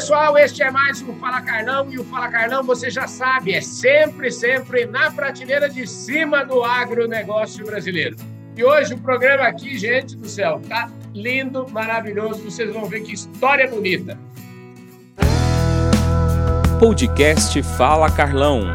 pessoal, 0.00 0.38
este 0.38 0.62
é 0.62 0.70
mais 0.70 1.02
um 1.02 1.14
Fala 1.16 1.42
Carlão 1.42 1.86
e 1.92 1.98
o 1.98 2.04
Fala 2.04 2.28
Carlão, 2.28 2.64
você 2.64 2.88
já 2.88 3.06
sabe, 3.06 3.52
é 3.52 3.60
sempre, 3.60 4.30
sempre 4.30 4.86
na 4.86 5.10
prateleira 5.10 5.68
de 5.68 5.86
cima 5.86 6.42
do 6.42 6.64
agronegócio 6.64 7.66
brasileiro. 7.66 8.16
E 8.56 8.64
hoje 8.64 8.94
o 8.94 8.98
programa 8.98 9.42
aqui, 9.42 9.76
gente 9.76 10.16
do 10.16 10.26
céu, 10.26 10.58
tá 10.66 10.90
lindo, 11.12 11.68
maravilhoso, 11.68 12.42
vocês 12.42 12.72
vão 12.72 12.86
ver 12.86 13.02
que 13.02 13.12
história 13.12 13.68
bonita. 13.68 14.18
Podcast 16.78 17.62
Fala 17.76 18.10
Carlão. 18.10 18.74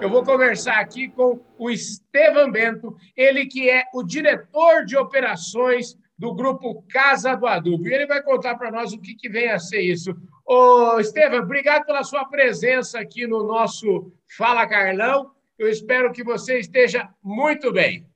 Eu 0.00 0.10
vou 0.10 0.24
conversar 0.24 0.80
aqui 0.80 1.06
com 1.08 1.38
o 1.56 1.70
Estevam 1.70 2.50
Bento, 2.50 2.96
ele 3.16 3.46
que 3.46 3.70
é 3.70 3.84
o 3.94 4.02
diretor 4.02 4.84
de 4.84 4.96
operações 4.96 5.96
do 6.16 6.34
grupo 6.34 6.84
Casa 6.88 7.34
do 7.34 7.46
Adubo. 7.46 7.88
E 7.88 7.94
ele 7.94 8.06
vai 8.06 8.22
contar 8.22 8.56
para 8.56 8.70
nós 8.70 8.92
o 8.92 9.00
que, 9.00 9.14
que 9.14 9.28
vem 9.28 9.50
a 9.50 9.58
ser 9.58 9.80
isso. 9.80 10.14
Ô, 10.46 10.98
Estevam, 11.00 11.40
obrigado 11.40 11.84
pela 11.84 12.04
sua 12.04 12.24
presença 12.26 13.00
aqui 13.00 13.26
no 13.26 13.46
nosso 13.46 14.12
Fala 14.36 14.66
Carlão. 14.66 15.30
Eu 15.58 15.68
espero 15.68 16.12
que 16.12 16.22
você 16.22 16.58
esteja 16.58 17.08
muito 17.22 17.72
bem. 17.72 18.06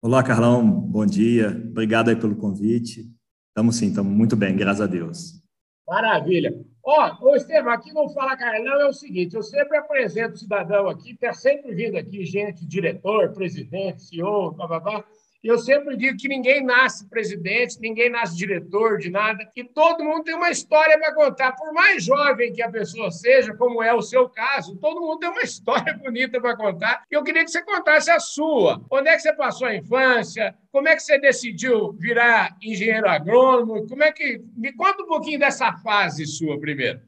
Olá, 0.00 0.22
Carlão. 0.22 0.64
Bom 0.64 1.04
dia. 1.04 1.48
Obrigado 1.48 2.08
aí 2.08 2.16
pelo 2.16 2.36
convite. 2.36 3.10
Estamos 3.48 3.76
sim, 3.76 3.88
estamos 3.88 4.12
muito 4.12 4.36
bem, 4.36 4.56
graças 4.56 4.80
a 4.80 4.86
Deus. 4.86 5.42
Maravilha. 5.86 6.54
Ó, 6.84 7.28
ô 7.28 7.34
Estevam, 7.34 7.72
aqui 7.72 7.92
no 7.92 8.08
Fala 8.10 8.36
Carlão 8.36 8.80
é 8.80 8.86
o 8.86 8.92
seguinte, 8.92 9.34
eu 9.34 9.42
sempre 9.42 9.76
apresento 9.76 10.34
o 10.34 10.38
cidadão 10.38 10.88
aqui, 10.88 11.12
está 11.12 11.32
sempre 11.32 11.74
vindo 11.74 11.96
aqui 11.96 12.24
gente, 12.24 12.66
diretor, 12.66 13.32
presidente, 13.32 14.02
CEO, 14.02 14.52
blá, 14.52 14.66
blá, 14.66 14.80
blá. 14.80 15.04
Eu 15.42 15.58
sempre 15.58 15.96
digo 15.96 16.16
que 16.16 16.28
ninguém 16.28 16.64
nasce 16.64 17.08
presidente, 17.08 17.80
ninguém 17.80 18.10
nasce 18.10 18.36
diretor 18.36 18.98
de 18.98 19.10
nada, 19.10 19.48
e 19.54 19.62
todo 19.62 20.04
mundo 20.04 20.24
tem 20.24 20.34
uma 20.34 20.50
história 20.50 20.98
para 20.98 21.14
contar. 21.14 21.52
Por 21.52 21.72
mais 21.72 22.04
jovem 22.04 22.52
que 22.52 22.62
a 22.62 22.70
pessoa 22.70 23.10
seja, 23.10 23.54
como 23.54 23.82
é 23.82 23.94
o 23.94 24.02
seu 24.02 24.28
caso, 24.28 24.76
todo 24.76 25.00
mundo 25.00 25.18
tem 25.18 25.28
uma 25.28 25.42
história 25.42 25.94
bonita 25.94 26.40
para 26.40 26.56
contar. 26.56 27.04
E 27.10 27.14
eu 27.14 27.22
queria 27.22 27.44
que 27.44 27.50
você 27.50 27.62
contasse 27.62 28.10
a 28.10 28.18
sua. 28.18 28.84
Onde 28.90 29.08
é 29.08 29.14
que 29.14 29.22
você 29.22 29.32
passou 29.32 29.68
a 29.68 29.74
infância? 29.74 30.54
Como 30.72 30.88
é 30.88 30.94
que 30.94 31.02
você 31.02 31.18
decidiu 31.18 31.92
virar 31.92 32.56
engenheiro 32.62 33.08
agrônomo? 33.08 33.86
Como 33.86 34.02
é 34.02 34.12
que 34.12 34.42
me 34.56 34.72
conta 34.72 35.02
um 35.02 35.06
pouquinho 35.06 35.38
dessa 35.38 35.72
fase 35.78 36.26
sua 36.26 36.58
primeiro. 36.60 37.00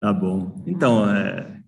Tá 0.00 0.12
bom. 0.12 0.62
Então, 0.66 1.08
é, 1.08 1.61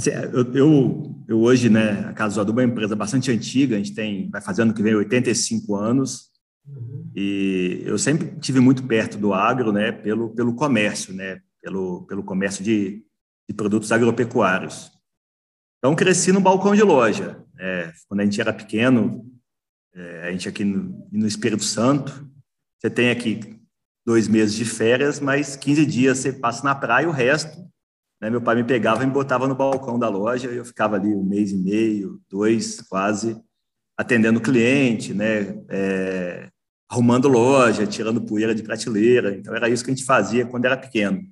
Assim, 0.00 0.10
eu, 0.32 0.54
eu, 0.54 1.24
eu, 1.28 1.40
hoje, 1.42 1.68
né, 1.68 2.08
a 2.08 2.14
Casa 2.14 2.36
do 2.36 2.40
Adubo 2.40 2.62
é 2.62 2.64
uma 2.64 2.72
empresa 2.72 2.96
bastante 2.96 3.30
antiga, 3.30 3.76
a 3.76 3.78
gente 3.78 3.94
tem, 3.94 4.30
vai 4.30 4.40
fazendo 4.40 4.72
que 4.72 4.82
vem 4.82 4.94
85 4.94 5.76
anos, 5.76 6.30
uhum. 6.66 7.10
e 7.14 7.82
eu 7.84 7.98
sempre 7.98 8.34
tive 8.40 8.60
muito 8.60 8.82
perto 8.84 9.18
do 9.18 9.34
agro, 9.34 9.72
né, 9.72 9.92
pelo, 9.92 10.30
pelo 10.30 10.54
comércio, 10.54 11.12
né, 11.12 11.42
pelo, 11.60 12.06
pelo 12.06 12.24
comércio 12.24 12.64
de, 12.64 13.04
de 13.46 13.54
produtos 13.54 13.92
agropecuários. 13.92 14.90
Então, 15.76 15.94
cresci 15.94 16.32
no 16.32 16.40
balcão 16.40 16.74
de 16.74 16.82
loja. 16.82 17.44
É, 17.58 17.92
quando 18.08 18.20
a 18.20 18.24
gente 18.24 18.40
era 18.40 18.54
pequeno, 18.54 19.30
é, 19.94 20.28
a 20.28 20.32
gente 20.32 20.48
aqui 20.48 20.64
no, 20.64 21.06
no 21.12 21.26
Espírito 21.26 21.62
Santo, 21.62 22.26
você 22.78 22.88
tem 22.88 23.10
aqui 23.10 23.60
dois 24.06 24.28
meses 24.28 24.54
de 24.56 24.64
férias, 24.64 25.20
mas 25.20 25.56
15 25.56 25.84
dias 25.84 26.18
você 26.18 26.32
passa 26.32 26.64
na 26.64 26.74
praia, 26.74 27.06
o 27.06 27.12
resto 27.12 27.69
né, 28.20 28.28
meu 28.28 28.40
pai 28.40 28.54
me 28.54 28.64
pegava 28.64 29.02
e 29.02 29.06
me 29.06 29.12
botava 29.12 29.48
no 29.48 29.54
balcão 29.54 29.98
da 29.98 30.08
loja 30.08 30.50
e 30.50 30.56
eu 30.56 30.64
ficava 30.64 30.96
ali 30.96 31.14
um 31.14 31.24
mês 31.24 31.52
e 31.52 31.56
meio, 31.56 32.20
dois 32.28 32.80
quase, 32.82 33.40
atendendo 33.96 34.40
cliente, 34.40 35.14
né, 35.14 35.58
é, 35.68 36.50
arrumando 36.88 37.28
loja, 37.28 37.86
tirando 37.86 38.20
poeira 38.20 38.54
de 38.54 38.62
prateleira. 38.62 39.34
Então 39.36 39.54
era 39.54 39.68
isso 39.68 39.84
que 39.84 39.90
a 39.90 39.94
gente 39.94 40.04
fazia 40.04 40.44
quando 40.44 40.64
era 40.64 40.76
pequeno. 40.76 41.22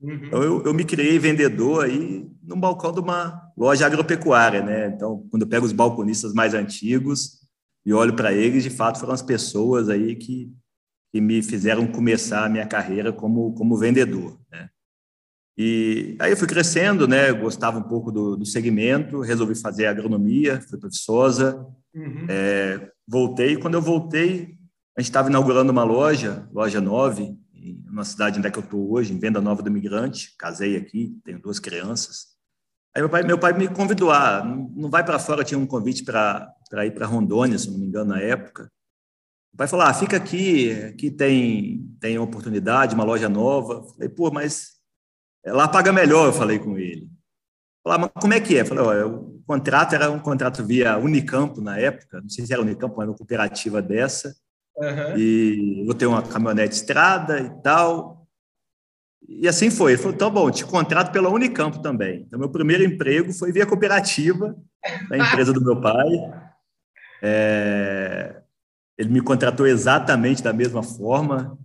Uhum. 0.00 0.14
Então 0.14 0.42
eu, 0.42 0.64
eu 0.64 0.72
me 0.72 0.84
criei 0.84 1.18
vendedor 1.18 1.84
aí 1.84 2.26
no 2.42 2.56
balcão 2.56 2.92
de 2.92 3.00
uma 3.00 3.50
loja 3.56 3.84
agropecuária, 3.84 4.62
né? 4.62 4.86
Então 4.88 5.26
quando 5.30 5.42
eu 5.42 5.48
pego 5.48 5.66
os 5.66 5.72
balconistas 5.72 6.32
mais 6.32 6.54
antigos 6.54 7.40
e 7.84 7.92
olho 7.92 8.14
para 8.14 8.32
eles, 8.32 8.62
de 8.62 8.70
fato 8.70 9.00
foram 9.00 9.12
as 9.12 9.22
pessoas 9.22 9.88
aí 9.88 10.14
que, 10.14 10.52
que 11.12 11.20
me 11.20 11.42
fizeram 11.42 11.86
começar 11.86 12.44
a 12.44 12.48
minha 12.48 12.66
carreira 12.66 13.12
como 13.12 13.52
como 13.54 13.76
vendedor, 13.76 14.38
né? 14.50 14.70
E 15.60 16.16
aí 16.20 16.30
eu 16.30 16.36
fui 16.36 16.46
crescendo, 16.46 17.08
né? 17.08 17.32
Gostava 17.32 17.80
um 17.80 17.82
pouco 17.82 18.12
do, 18.12 18.36
do 18.36 18.46
segmento, 18.46 19.20
resolvi 19.20 19.56
fazer 19.56 19.86
agronomia, 19.86 20.60
fui 20.60 20.78
Viçosa, 20.78 21.66
uhum. 21.92 22.26
é, 22.28 22.92
voltei. 23.04 23.56
Quando 23.56 23.74
eu 23.74 23.82
voltei, 23.82 24.56
a 24.96 25.00
gente 25.00 25.10
estava 25.10 25.28
inaugurando 25.28 25.72
uma 25.72 25.82
loja, 25.82 26.48
loja 26.52 26.80
9, 26.80 27.36
na 27.90 28.04
cidade 28.04 28.38
onde 28.38 28.46
é 28.46 28.50
que 28.52 28.58
eu 28.58 28.62
estou 28.62 28.92
hoje, 28.92 29.12
em 29.12 29.18
Venda 29.18 29.40
Nova 29.40 29.60
do 29.60 29.68
Imigrante. 29.68 30.32
Casei 30.38 30.76
aqui, 30.76 31.18
tenho 31.24 31.40
duas 31.40 31.58
crianças. 31.58 32.38
Aí 32.94 33.02
meu 33.02 33.08
pai, 33.08 33.24
meu 33.24 33.38
pai 33.38 33.52
me 33.52 33.66
convidou, 33.66 34.12
ah, 34.12 34.44
não 34.44 34.88
vai 34.88 35.04
para 35.04 35.18
fora, 35.18 35.42
tinha 35.42 35.58
um 35.58 35.66
convite 35.66 36.04
para 36.04 36.54
ir 36.86 36.92
para 36.92 37.06
Rondônia, 37.06 37.58
se 37.58 37.68
não 37.68 37.78
me 37.78 37.86
engano, 37.86 38.10
na 38.10 38.20
época. 38.20 38.70
O 39.52 39.56
pai 39.56 39.66
falou, 39.66 39.86
ah, 39.86 39.92
fica 39.92 40.16
aqui, 40.16 40.70
aqui 40.84 41.10
tem, 41.10 41.84
tem 41.98 42.16
oportunidade, 42.16 42.94
uma 42.94 43.02
loja 43.02 43.28
nova. 43.28 43.82
Falei, 43.82 44.08
pô, 44.08 44.30
mas 44.30 44.77
Lá 45.52 45.68
paga 45.68 45.92
melhor, 45.92 46.26
eu 46.26 46.32
falei 46.32 46.58
com 46.58 46.78
ele. 46.78 47.08
Falei, 47.84 48.00
mas 48.00 48.10
como 48.20 48.34
é 48.34 48.40
que 48.40 48.56
é? 48.56 48.64
Falei, 48.64 48.84
olha, 48.84 49.06
o 49.06 49.42
contrato 49.46 49.94
era 49.94 50.10
um 50.10 50.18
contrato 50.18 50.64
via 50.64 50.98
Unicampo 50.98 51.60
na 51.60 51.78
época, 51.78 52.20
não 52.20 52.28
sei 52.28 52.44
se 52.44 52.52
era 52.52 52.62
Unicampo, 52.62 52.96
mas 52.96 53.08
uma 53.08 53.16
cooperativa 53.16 53.80
dessa. 53.80 54.34
Uhum. 54.76 55.16
E 55.16 55.82
vou 55.84 55.94
ter 55.94 56.06
uma 56.06 56.22
caminhonete 56.22 56.74
estrada 56.74 57.40
e 57.40 57.50
tal. 57.62 58.26
E 59.28 59.48
assim 59.48 59.70
foi. 59.70 59.92
Ele 59.92 59.98
falou, 59.98 60.14
então, 60.14 60.30
bom, 60.30 60.50
te 60.50 60.64
contrato 60.64 61.12
pela 61.12 61.28
Unicampo 61.28 61.80
também. 61.80 62.22
Então, 62.26 62.38
meu 62.38 62.48
primeiro 62.48 62.84
emprego 62.84 63.32
foi 63.32 63.52
via 63.52 63.66
cooperativa, 63.66 64.56
da 65.08 65.18
empresa 65.18 65.52
do 65.52 65.62
meu 65.62 65.80
pai. 65.80 66.06
É... 67.22 68.42
Ele 68.96 69.10
me 69.10 69.20
contratou 69.20 69.66
exatamente 69.66 70.42
da 70.42 70.52
mesma 70.52 70.82
forma. 70.82 71.58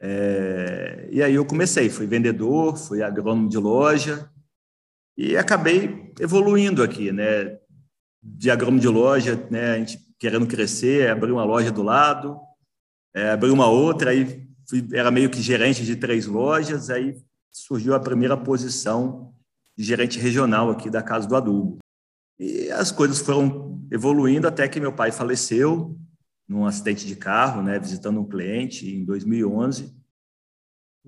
É, 0.00 1.08
e 1.10 1.22
aí 1.22 1.34
eu 1.34 1.44
comecei, 1.44 1.88
fui 1.88 2.06
vendedor, 2.06 2.76
fui 2.76 3.02
agrônomo 3.02 3.48
de 3.48 3.56
loja 3.56 4.30
e 5.16 5.36
acabei 5.36 6.12
evoluindo 6.20 6.82
aqui, 6.82 7.10
né? 7.10 7.58
De 8.22 8.50
agrônomo 8.50 8.80
de 8.80 8.88
loja, 8.88 9.46
né? 9.50 9.72
A 9.72 9.78
gente 9.78 9.98
querendo 10.18 10.46
crescer, 10.46 11.10
abri 11.10 11.30
uma 11.30 11.44
loja 11.44 11.70
do 11.70 11.82
lado, 11.82 12.38
é, 13.14 13.30
abri 13.30 13.50
uma 13.50 13.66
outra, 13.66 14.10
aí 14.10 14.46
fui, 14.68 14.86
era 14.92 15.10
meio 15.10 15.30
que 15.30 15.40
gerente 15.40 15.84
de 15.84 15.96
três 15.96 16.26
lojas, 16.26 16.90
aí 16.90 17.16
surgiu 17.50 17.94
a 17.94 18.00
primeira 18.00 18.36
posição 18.36 19.32
de 19.76 19.84
gerente 19.84 20.18
regional 20.18 20.70
aqui 20.70 20.90
da 20.90 21.02
Casa 21.02 21.26
do 21.26 21.36
Adubo. 21.36 21.78
E 22.38 22.70
as 22.70 22.90
coisas 22.92 23.20
foram 23.20 23.86
evoluindo 23.90 24.46
até 24.46 24.68
que 24.68 24.80
meu 24.80 24.92
pai 24.92 25.10
faleceu, 25.10 25.96
num 26.48 26.64
acidente 26.64 27.06
de 27.06 27.16
carro, 27.16 27.62
né, 27.62 27.78
visitando 27.78 28.20
um 28.20 28.28
cliente 28.28 28.88
em 28.88 29.04
2011. 29.04 29.94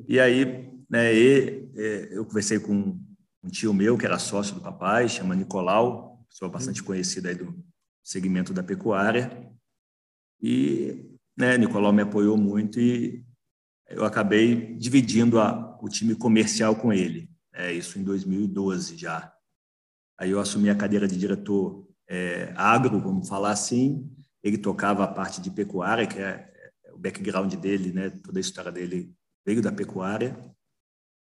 E 0.07 0.19
aí, 0.19 0.73
né, 0.89 1.15
e, 1.15 1.71
e, 1.75 2.09
eu 2.11 2.25
conversei 2.25 2.59
com 2.59 3.01
um 3.43 3.49
tio 3.49 3.73
meu 3.73 3.97
que 3.97 4.05
era 4.05 4.19
sócio 4.19 4.55
do 4.55 4.61
papai, 4.61 5.09
chama 5.09 5.35
Nicolau, 5.35 6.25
pessoa 6.29 6.51
bastante 6.51 6.83
conhecida 6.83 7.29
aí 7.29 7.35
do 7.35 7.65
segmento 8.03 8.53
da 8.53 8.63
pecuária. 8.63 9.51
E 10.41 11.17
né, 11.37 11.57
Nicolau 11.57 11.93
me 11.93 12.03
apoiou 12.03 12.37
muito 12.37 12.81
e 12.81 13.25
eu 13.89 14.05
acabei 14.05 14.75
dividindo 14.77 15.41
a, 15.41 15.79
o 15.81 15.89
time 15.89 16.15
comercial 16.15 16.77
com 16.77 16.93
ele. 16.93 17.31
É 17.53 17.73
isso 17.73 17.99
em 17.99 18.05
2012 18.05 18.97
já. 18.97 19.33
Aí 20.19 20.31
eu 20.31 20.41
assumi 20.41 20.69
a 20.69 20.77
cadeira 20.77 21.07
de 21.07 21.17
diretor 21.17 21.89
é, 22.09 22.53
agro, 22.57 23.01
vamos 23.01 23.29
falar 23.29 23.53
assim, 23.53 24.11
ele 24.43 24.59
tocava 24.59 25.05
a 25.05 25.09
parte 25.09 25.41
de 25.41 25.51
pecuária, 25.51 26.07
que 26.07 26.19
é, 26.19 26.51
é 26.85 26.93
o 26.93 26.99
background 26.99 27.55
dele, 27.55 27.93
né? 27.93 28.11
Toda 28.11 28.39
a 28.39 28.41
história 28.41 28.73
dele 28.73 29.13
veio 29.47 29.63
da 29.63 29.73
pecuária. 29.73 30.39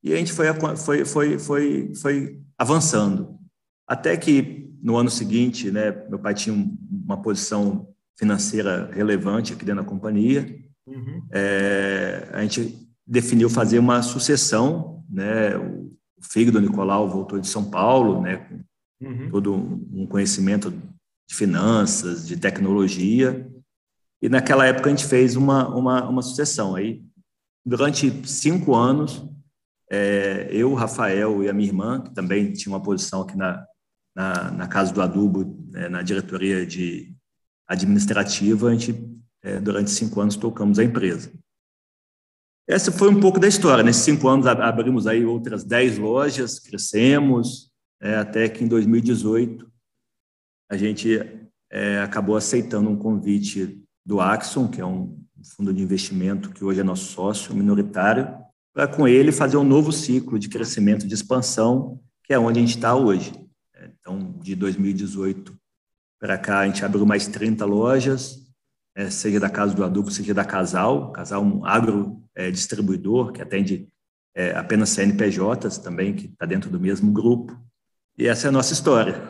E 0.03 0.13
a 0.13 0.17
gente 0.17 0.31
foi, 0.31 0.47
foi, 0.77 1.05
foi, 1.05 1.39
foi, 1.39 1.95
foi 1.95 2.41
avançando. 2.57 3.39
Até 3.87 4.15
que 4.15 4.71
no 4.81 4.97
ano 4.97 5.09
seguinte, 5.09 5.71
né, 5.71 5.91
meu 6.07 6.19
pai 6.19 6.33
tinha 6.33 6.55
uma 6.91 7.21
posição 7.21 7.87
financeira 8.17 8.89
relevante 8.93 9.53
aqui 9.53 9.65
dentro 9.65 9.83
da 9.83 9.89
companhia. 9.89 10.63
Uhum. 10.87 11.27
É, 11.31 12.29
a 12.31 12.41
gente 12.43 12.87
definiu 13.05 13.49
fazer 13.49 13.79
uma 13.79 14.01
sucessão, 14.01 15.03
né? 15.09 15.57
O 15.57 15.91
filho 16.21 16.51
do 16.51 16.61
Nicolau 16.61 17.09
voltou 17.09 17.39
de 17.39 17.47
São 17.47 17.69
Paulo, 17.69 18.21
né? 18.21 18.37
Com 18.99 19.07
uhum. 19.07 19.29
todo 19.29 19.53
um 19.53 20.07
conhecimento 20.07 20.73
de 21.27 21.35
finanças, 21.35 22.27
de 22.27 22.37
tecnologia. 22.37 23.49
E 24.21 24.29
naquela 24.29 24.65
época 24.65 24.89
a 24.89 24.95
gente 24.95 25.05
fez 25.05 25.35
uma, 25.35 25.67
uma, 25.69 26.07
uma 26.07 26.21
sucessão. 26.21 26.75
Aí, 26.75 27.03
durante 27.65 28.27
cinco 28.27 28.75
anos, 28.75 29.23
é, 29.89 30.47
eu, 30.51 30.73
Rafael 30.73 31.43
e 31.43 31.49
a 31.49 31.53
minha 31.53 31.67
irmã, 31.67 32.01
que 32.01 32.13
também 32.13 32.51
tinha 32.53 32.73
uma 32.73 32.81
posição 32.81 33.21
aqui 33.21 33.37
na, 33.37 33.65
na, 34.15 34.51
na 34.51 34.67
Casa 34.67 34.93
do 34.93 35.01
Adubo, 35.01 35.69
é, 35.75 35.89
na 35.89 36.01
diretoria 36.01 36.65
de 36.65 37.13
administrativa, 37.67 38.69
a 38.69 38.71
gente, 38.71 38.95
é, 39.43 39.59
durante 39.59 39.91
cinco 39.91 40.21
anos, 40.21 40.35
tocamos 40.35 40.79
a 40.79 40.83
empresa. 40.83 41.31
Essa 42.67 42.91
foi 42.91 43.09
um 43.09 43.19
pouco 43.19 43.39
da 43.39 43.47
história. 43.47 43.83
Nesses 43.83 44.03
cinco 44.03 44.27
anos 44.27 44.47
abrimos 44.47 45.05
aí 45.05 45.23
outras 45.23 45.63
dez 45.63 45.97
lojas, 45.97 46.59
crescemos, 46.59 47.71
é, 48.01 48.15
até 48.15 48.49
que 48.49 48.63
em 48.63 48.67
2018 48.67 49.71
a 50.69 50.77
gente 50.77 51.19
é, 51.71 51.99
acabou 51.99 52.35
aceitando 52.35 52.89
um 52.89 52.97
convite 52.97 53.81
do 54.05 54.19
Axon, 54.19 54.67
que 54.67 54.81
é 54.81 54.85
um 54.85 55.19
fundo 55.55 55.73
de 55.73 55.81
investimento 55.81 56.49
que 56.49 56.63
hoje 56.63 56.79
é 56.79 56.83
nosso 56.83 57.11
sócio 57.11 57.53
minoritário, 57.55 58.27
para 58.73 58.87
com 58.87 59.07
ele 59.07 59.31
fazer 59.31 59.57
um 59.57 59.63
novo 59.63 59.91
ciclo 59.91 60.39
de 60.39 60.49
crescimento, 60.49 61.07
de 61.07 61.13
expansão, 61.13 61.99
que 62.23 62.33
é 62.33 62.39
onde 62.39 62.59
a 62.59 62.61
gente 62.61 62.75
está 62.75 62.95
hoje. 62.95 63.31
Então, 63.99 64.33
de 64.39 64.55
2018 64.55 65.55
para 66.19 66.37
cá, 66.37 66.59
a 66.59 66.67
gente 66.67 66.83
abriu 66.83 67.05
mais 67.05 67.27
30 67.27 67.65
lojas, 67.65 68.45
é, 68.95 69.09
seja 69.09 69.39
da 69.39 69.49
Casa 69.49 69.73
do 69.73 69.83
Adubo, 69.83 70.09
seja 70.09 70.33
da 70.33 70.45
Casal. 70.45 71.11
Casal 71.11 71.43
é 71.43 71.45
um 71.45 71.65
agro 71.65 72.23
é, 72.33 72.49
distribuidor 72.49 73.31
que 73.31 73.41
atende 73.41 73.87
apenas 74.53 74.89
CNPJs 74.89 75.77
também, 75.77 76.13
que 76.13 76.25
está 76.25 76.45
dentro 76.45 76.69
do 76.69 76.77
mesmo 76.77 77.09
grupo. 77.09 77.57
E 78.17 78.27
essa 78.27 78.47
é 78.47 78.49
a 78.49 78.51
nossa 78.51 78.73
história. 78.73 79.25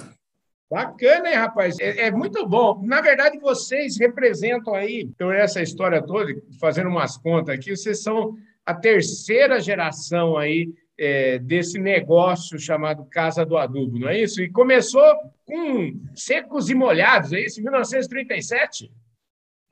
Bacana, 0.76 1.30
hein, 1.30 1.36
rapaz? 1.36 1.80
É, 1.80 2.08
é, 2.08 2.12
muito 2.12 2.46
bom. 2.46 2.84
Na 2.84 3.00
verdade, 3.00 3.40
vocês 3.40 3.98
representam 3.98 4.76
aí, 4.76 5.10
por 5.18 5.34
essa 5.34 5.62
história 5.62 6.02
toda, 6.02 6.36
fazendo 6.60 6.90
umas 6.90 7.16
contas 7.16 7.56
aqui, 7.56 7.74
vocês 7.74 8.04
são 8.04 8.36
a 8.66 8.74
terceira 8.74 9.62
geração 9.62 10.36
aí 10.36 10.68
é, 11.00 11.40
desse 11.40 11.80
negócio 11.80 12.60
chamado 12.60 13.06
Casa 13.06 13.46
do 13.46 13.56
Adubo, 13.56 14.00
não 14.00 14.10
é 14.10 14.22
isso? 14.22 14.42
E 14.42 14.52
começou 14.52 15.02
com 15.46 15.98
secos 16.14 16.70
e 16.70 16.76
molhados, 16.76 17.32
é 17.32 17.40
isso? 17.40 17.62
Em 17.62 17.64
1937? 17.64 18.92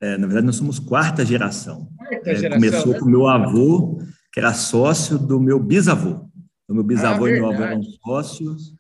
É, 0.02 0.18
na 0.18 0.26
verdade, 0.26 0.46
nós 0.46 0.56
somos 0.56 0.80
quarta 0.80 1.26
geração. 1.26 1.86
Quarta 1.98 2.32
é, 2.32 2.36
geração 2.36 2.62
começou 2.62 2.94
né? 2.94 3.00
com 3.00 3.06
meu 3.08 3.28
avô, 3.28 4.00
que 4.32 4.40
era 4.40 4.54
sócio 4.54 5.20
do 5.20 5.38
meu 5.38 5.60
bisavô. 5.60 6.30
O 6.66 6.74
meu 6.74 6.84
bisavô 6.84 7.26
ah, 7.26 7.30
e 7.30 7.34
meu 7.34 7.52
avô 7.52 7.62
eram 7.62 7.84
sócios 7.84 8.74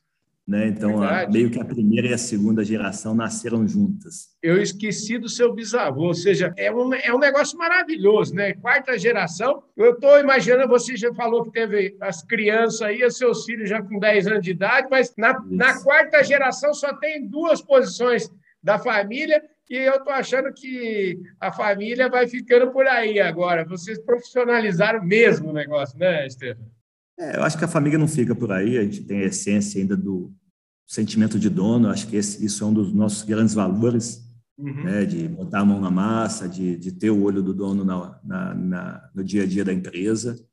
né? 0.45 0.67
Então, 0.67 1.01
a, 1.01 1.27
meio 1.27 1.49
que 1.49 1.59
a 1.59 1.65
primeira 1.65 2.09
e 2.09 2.13
a 2.13 2.17
segunda 2.17 2.63
geração 2.63 3.15
nasceram 3.15 3.65
juntas. 3.67 4.29
Eu 4.41 4.61
esqueci 4.61 5.17
do 5.17 5.29
seu 5.29 5.53
bisavô, 5.53 6.07
ou 6.07 6.13
seja, 6.13 6.53
é 6.57 6.71
um, 6.71 6.93
é 6.93 7.13
um 7.13 7.19
negócio 7.19 7.57
maravilhoso, 7.57 8.35
né? 8.35 8.53
Quarta 8.53 8.97
geração. 8.99 9.63
Eu 9.75 9.93
estou 9.93 10.19
imaginando, 10.19 10.67
você 10.67 10.97
já 10.97 11.13
falou 11.13 11.43
que 11.43 11.51
teve 11.51 11.95
as 12.01 12.23
crianças 12.23 12.81
aí, 12.81 13.03
os 13.05 13.17
seus 13.17 13.45
filhos 13.45 13.69
já 13.69 13.81
com 13.81 13.97
10 13.97 14.27
anos 14.27 14.43
de 14.43 14.51
idade, 14.51 14.87
mas 14.91 15.13
na, 15.17 15.41
na 15.49 15.81
quarta 15.81 16.21
geração 16.23 16.73
só 16.73 16.93
tem 16.97 17.25
duas 17.25 17.61
posições 17.61 18.29
da 18.61 18.77
família 18.77 19.41
e 19.69 19.77
eu 19.77 19.95
estou 19.95 20.13
achando 20.13 20.53
que 20.53 21.19
a 21.39 21.51
família 21.51 22.09
vai 22.09 22.27
ficando 22.27 22.71
por 22.71 22.85
aí 22.85 23.19
agora. 23.19 23.65
Vocês 23.65 23.97
profissionalizaram 23.97 25.03
mesmo 25.03 25.49
o 25.49 25.53
negócio, 25.53 25.97
né, 25.97 26.27
Estevam? 26.27 26.72
É, 27.17 27.37
eu 27.37 27.43
acho 27.43 27.57
que 27.57 27.65
a 27.65 27.67
família 27.67 27.97
não 27.97 28.07
fica 28.07 28.33
por 28.33 28.51
aí, 28.51 28.77
a 28.77 28.83
gente 28.83 29.03
tem 29.03 29.19
a 29.19 29.25
essência 29.25 29.79
ainda 29.79 29.95
do 29.95 30.33
sentimento 30.87 31.39
de 31.39 31.49
dono, 31.49 31.89
acho 31.89 32.07
que 32.07 32.15
esse, 32.15 32.43
isso 32.43 32.63
é 32.63 32.67
um 32.67 32.73
dos 32.73 32.93
nossos 32.93 33.23
grandes 33.23 33.53
valores, 33.53 34.23
uhum. 34.57 34.83
né, 34.83 35.05
de 35.05 35.27
botar 35.27 35.59
a 35.59 35.65
mão 35.65 35.79
na 35.79 35.91
massa, 35.91 36.47
de, 36.47 36.77
de 36.77 36.91
ter 36.91 37.09
o 37.09 37.23
olho 37.23 37.41
do 37.41 37.53
dono 37.53 37.83
na, 37.83 38.19
na, 38.23 38.53
na, 38.53 39.09
no 39.13 39.23
dia 39.23 39.43
a 39.43 39.45
dia 39.45 39.63
da 39.63 39.73
empresa. 39.73 40.43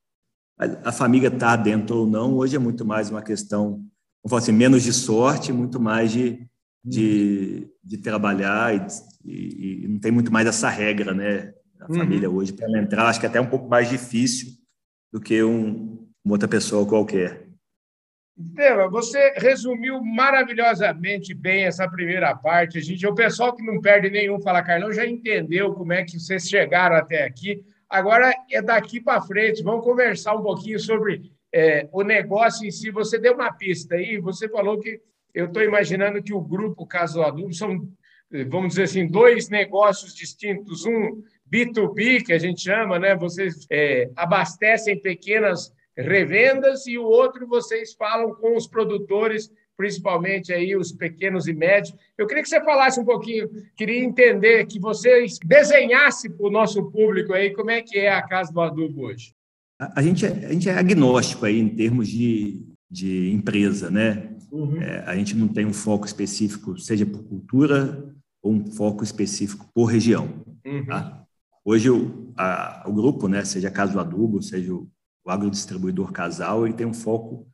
A, 0.58 0.90
a 0.90 0.92
família 0.92 1.28
está 1.28 1.56
dentro 1.56 1.96
ou 1.96 2.06
não, 2.06 2.34
hoje 2.34 2.56
é 2.56 2.58
muito 2.58 2.84
mais 2.84 3.10
uma 3.10 3.22
questão, 3.22 3.84
vamos 4.24 4.42
assim, 4.42 4.52
menos 4.52 4.82
de 4.82 4.92
sorte, 4.92 5.52
muito 5.52 5.80
mais 5.80 6.12
de, 6.12 6.46
de, 6.84 7.68
de 7.82 7.98
trabalhar 7.98 8.74
e, 8.74 8.86
e, 9.24 9.84
e, 9.84 9.88
não 9.88 9.98
tem 9.98 10.12
muito 10.12 10.32
mais 10.32 10.46
essa 10.46 10.68
regra, 10.68 11.14
né? 11.14 11.52
A 11.80 11.90
uhum. 11.90 11.98
família 11.98 12.30
hoje, 12.30 12.52
para 12.52 12.78
entrar, 12.78 13.08
acho 13.08 13.18
que 13.18 13.26
é 13.26 13.28
até 13.28 13.40
um 13.40 13.48
pouco 13.48 13.68
mais 13.68 13.88
difícil 13.88 14.52
do 15.10 15.18
que 15.18 15.42
um, 15.42 16.09
uma 16.24 16.34
outra 16.34 16.48
pessoa 16.48 16.86
qualquer. 16.86 17.46
Estevam, 18.38 18.90
você 18.90 19.34
resumiu 19.36 20.02
maravilhosamente 20.02 21.34
bem 21.34 21.64
essa 21.64 21.88
primeira 21.88 22.34
parte. 22.34 22.78
A 22.78 22.80
gente, 22.80 23.06
o 23.06 23.14
pessoal 23.14 23.54
que 23.54 23.62
não 23.62 23.80
perde 23.80 24.08
nenhum 24.08 24.40
Fala 24.40 24.62
Carlão 24.62 24.92
já 24.92 25.06
entendeu 25.06 25.74
como 25.74 25.92
é 25.92 26.04
que 26.04 26.18
vocês 26.18 26.48
chegaram 26.48 26.96
até 26.96 27.24
aqui. 27.24 27.62
Agora 27.88 28.32
é 28.50 28.62
daqui 28.62 29.00
para 29.00 29.20
frente. 29.20 29.62
Vamos 29.62 29.84
conversar 29.84 30.34
um 30.34 30.42
pouquinho 30.42 30.78
sobre 30.78 31.30
é, 31.52 31.86
o 31.92 32.02
negócio 32.02 32.66
em 32.66 32.70
si. 32.70 32.90
Você 32.90 33.18
deu 33.18 33.34
uma 33.34 33.52
pista 33.52 33.96
aí, 33.96 34.18
você 34.18 34.48
falou 34.48 34.78
que 34.78 35.00
eu 35.34 35.46
estou 35.46 35.62
imaginando 35.62 36.22
que 36.22 36.32
o 36.32 36.40
grupo 36.40 36.86
Caso 36.86 37.22
Adubo 37.22 37.52
são, 37.52 37.88
vamos 38.48 38.70
dizer 38.70 38.84
assim, 38.84 39.06
dois 39.06 39.50
negócios 39.50 40.14
distintos. 40.14 40.86
Um 40.86 41.22
B2B, 41.52 42.24
que 42.24 42.32
a 42.32 42.38
gente 42.38 42.62
chama, 42.62 42.98
né? 42.98 43.14
Vocês 43.14 43.66
é, 43.70 44.08
abastecem 44.16 44.98
pequenas 44.98 45.72
revendas 46.02 46.86
e 46.86 46.98
o 46.98 47.04
outro 47.04 47.46
vocês 47.46 47.94
falam 47.94 48.34
com 48.34 48.56
os 48.56 48.66
produtores, 48.66 49.50
principalmente 49.76 50.52
aí 50.52 50.76
os 50.76 50.92
pequenos 50.92 51.46
e 51.48 51.52
médios. 51.52 51.96
Eu 52.18 52.26
queria 52.26 52.42
que 52.42 52.48
você 52.48 52.62
falasse 52.62 53.00
um 53.00 53.04
pouquinho, 53.04 53.48
queria 53.76 54.04
entender 54.04 54.66
que 54.66 54.78
você 54.78 55.24
desenhasse 55.44 56.28
para 56.28 56.46
o 56.46 56.50
nosso 56.50 56.90
público 56.90 57.32
aí 57.32 57.50
como 57.54 57.70
é 57.70 57.80
que 57.80 57.98
é 57.98 58.12
a 58.12 58.22
Casa 58.22 58.52
do 58.52 58.60
Adubo 58.60 59.06
hoje. 59.06 59.32
A, 59.78 60.02
gente, 60.02 60.26
é, 60.26 60.28
a 60.28 60.52
gente 60.52 60.68
é 60.68 60.74
agnóstico 60.74 61.46
aí 61.46 61.58
em 61.58 61.68
termos 61.68 62.08
de, 62.08 62.66
de 62.90 63.32
empresa, 63.32 63.90
né? 63.90 64.36
Uhum. 64.52 64.80
É, 64.82 65.04
a 65.06 65.16
gente 65.16 65.34
não 65.34 65.48
tem 65.48 65.64
um 65.64 65.72
foco 65.72 66.04
específico, 66.04 66.76
seja 66.78 67.06
por 67.06 67.22
cultura 67.22 68.14
ou 68.42 68.52
um 68.52 68.66
foco 68.66 69.02
específico 69.02 69.66
por 69.72 69.86
região. 69.86 70.44
Uhum. 70.66 70.84
Tá? 70.84 71.24
Hoje 71.64 71.88
o, 71.88 72.32
a, 72.36 72.84
o 72.86 72.92
grupo, 72.92 73.28
né, 73.28 73.44
seja 73.44 73.68
a 73.68 73.70
Casa 73.70 73.92
do 73.92 74.00
Adubo, 74.00 74.42
seja 74.42 74.74
o 74.74 74.88
o 75.24 75.30
agrodistribuidor 75.30 76.12
casal, 76.12 76.66
ele 76.66 76.74
tem 76.74 76.86
um 76.86 76.94
foco 76.94 77.46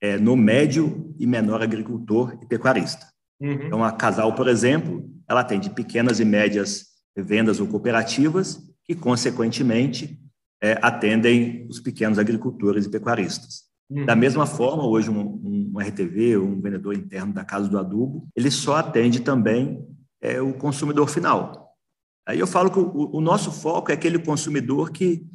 é, 0.00 0.18
no 0.18 0.36
médio 0.36 1.14
e 1.18 1.26
menor 1.26 1.62
agricultor 1.62 2.38
e 2.42 2.46
pecuarista. 2.46 3.06
Uhum. 3.40 3.66
Então, 3.66 3.84
a 3.84 3.92
Casal, 3.92 4.34
por 4.34 4.48
exemplo, 4.48 5.08
ela 5.28 5.40
atende 5.40 5.70
pequenas 5.70 6.20
e 6.20 6.24
médias 6.24 6.86
vendas 7.16 7.60
ou 7.60 7.66
cooperativas 7.66 8.60
que, 8.84 8.94
consequentemente, 8.94 10.18
é, 10.62 10.78
atendem 10.82 11.66
os 11.68 11.80
pequenos 11.80 12.18
agricultores 12.18 12.86
e 12.86 12.90
pecuaristas. 12.90 13.64
Uhum. 13.90 14.06
Da 14.06 14.16
mesma 14.16 14.46
forma, 14.46 14.86
hoje 14.86 15.10
um, 15.10 15.72
um 15.74 15.78
RTV, 15.78 16.38
um 16.38 16.60
vendedor 16.60 16.94
interno 16.94 17.32
da 17.32 17.44
Casa 17.44 17.68
do 17.68 17.78
Adubo, 17.78 18.28
ele 18.34 18.50
só 18.50 18.76
atende 18.76 19.20
também 19.20 19.86
é, 20.20 20.40
o 20.40 20.54
consumidor 20.54 21.08
final. 21.08 21.72
Aí 22.26 22.38
eu 22.38 22.46
falo 22.46 22.70
que 22.70 22.78
o, 22.78 23.16
o 23.16 23.20
nosso 23.20 23.52
foco 23.52 23.90
é 23.90 23.94
aquele 23.94 24.18
consumidor 24.18 24.90
que 24.90 25.26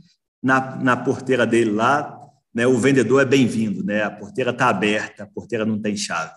na, 0.41 0.75
na 0.77 0.97
porteira 0.97 1.45
dele 1.45 1.71
lá, 1.71 2.19
né, 2.53 2.65
o 2.65 2.77
vendedor 2.77 3.21
é 3.21 3.25
bem-vindo, 3.25 3.83
né? 3.83 4.03
A 4.03 4.11
porteira 4.11 4.51
está 4.51 4.69
aberta, 4.69 5.23
a 5.23 5.27
porteira 5.27 5.65
não 5.65 5.79
tem 5.79 5.95
chave. 5.95 6.33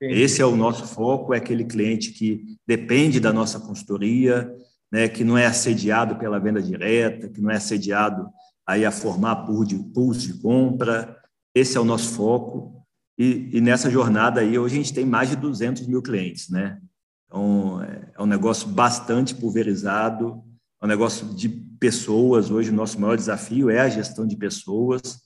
Entendi. 0.00 0.20
Esse 0.20 0.42
é 0.42 0.46
o 0.46 0.56
nosso 0.56 0.86
foco, 0.86 1.32
é 1.32 1.38
aquele 1.38 1.64
cliente 1.64 2.12
que 2.12 2.58
depende 2.66 3.18
da 3.18 3.32
nossa 3.32 3.58
consultoria, 3.58 4.52
né, 4.92 5.08
que 5.08 5.24
não 5.24 5.36
é 5.36 5.46
assediado 5.46 6.16
pela 6.16 6.38
venda 6.38 6.62
direta, 6.62 7.28
que 7.28 7.40
não 7.40 7.50
é 7.50 7.56
assediado 7.56 8.28
aí 8.66 8.84
a 8.84 8.90
formar 8.90 9.46
de, 9.64 9.76
pools 9.94 10.22
de 10.22 10.34
compra. 10.34 11.16
Esse 11.54 11.76
é 11.76 11.80
o 11.80 11.84
nosso 11.84 12.14
foco. 12.14 12.82
E, 13.18 13.48
e, 13.54 13.60
nessa 13.60 13.90
jornada 13.90 14.42
aí, 14.42 14.58
hoje 14.58 14.74
a 14.74 14.78
gente 14.78 14.92
tem 14.92 15.06
mais 15.06 15.30
de 15.30 15.36
200 15.36 15.86
mil 15.86 16.02
clientes, 16.02 16.50
né? 16.50 16.78
Então, 17.26 17.82
é, 17.82 18.12
é 18.14 18.22
um 18.22 18.26
negócio 18.26 18.68
bastante 18.68 19.34
pulverizado, 19.34 20.42
é 20.80 20.84
um 20.84 20.88
negócio 20.88 21.34
de 21.34 21.65
pessoas. 21.78 22.50
Hoje, 22.50 22.70
o 22.70 22.74
nosso 22.74 23.00
maior 23.00 23.16
desafio 23.16 23.70
é 23.70 23.80
a 23.80 23.88
gestão 23.88 24.26
de 24.26 24.36
pessoas, 24.36 25.20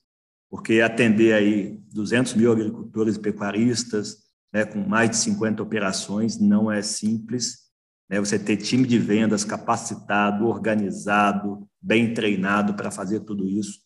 porque 0.50 0.80
atender 0.80 1.32
aí 1.32 1.78
200 1.92 2.34
mil 2.34 2.52
agricultores 2.52 3.16
e 3.16 3.20
pecuaristas, 3.20 4.16
né, 4.52 4.64
com 4.64 4.80
mais 4.80 5.10
de 5.10 5.16
50 5.16 5.62
operações, 5.62 6.38
não 6.38 6.70
é 6.70 6.82
simples. 6.82 7.70
Né? 8.08 8.18
Você 8.18 8.38
ter 8.38 8.56
time 8.56 8.86
de 8.86 8.98
vendas 8.98 9.44
capacitado, 9.44 10.46
organizado, 10.46 11.68
bem 11.80 12.12
treinado 12.12 12.74
para 12.74 12.90
fazer 12.90 13.20
tudo 13.20 13.48
isso, 13.48 13.78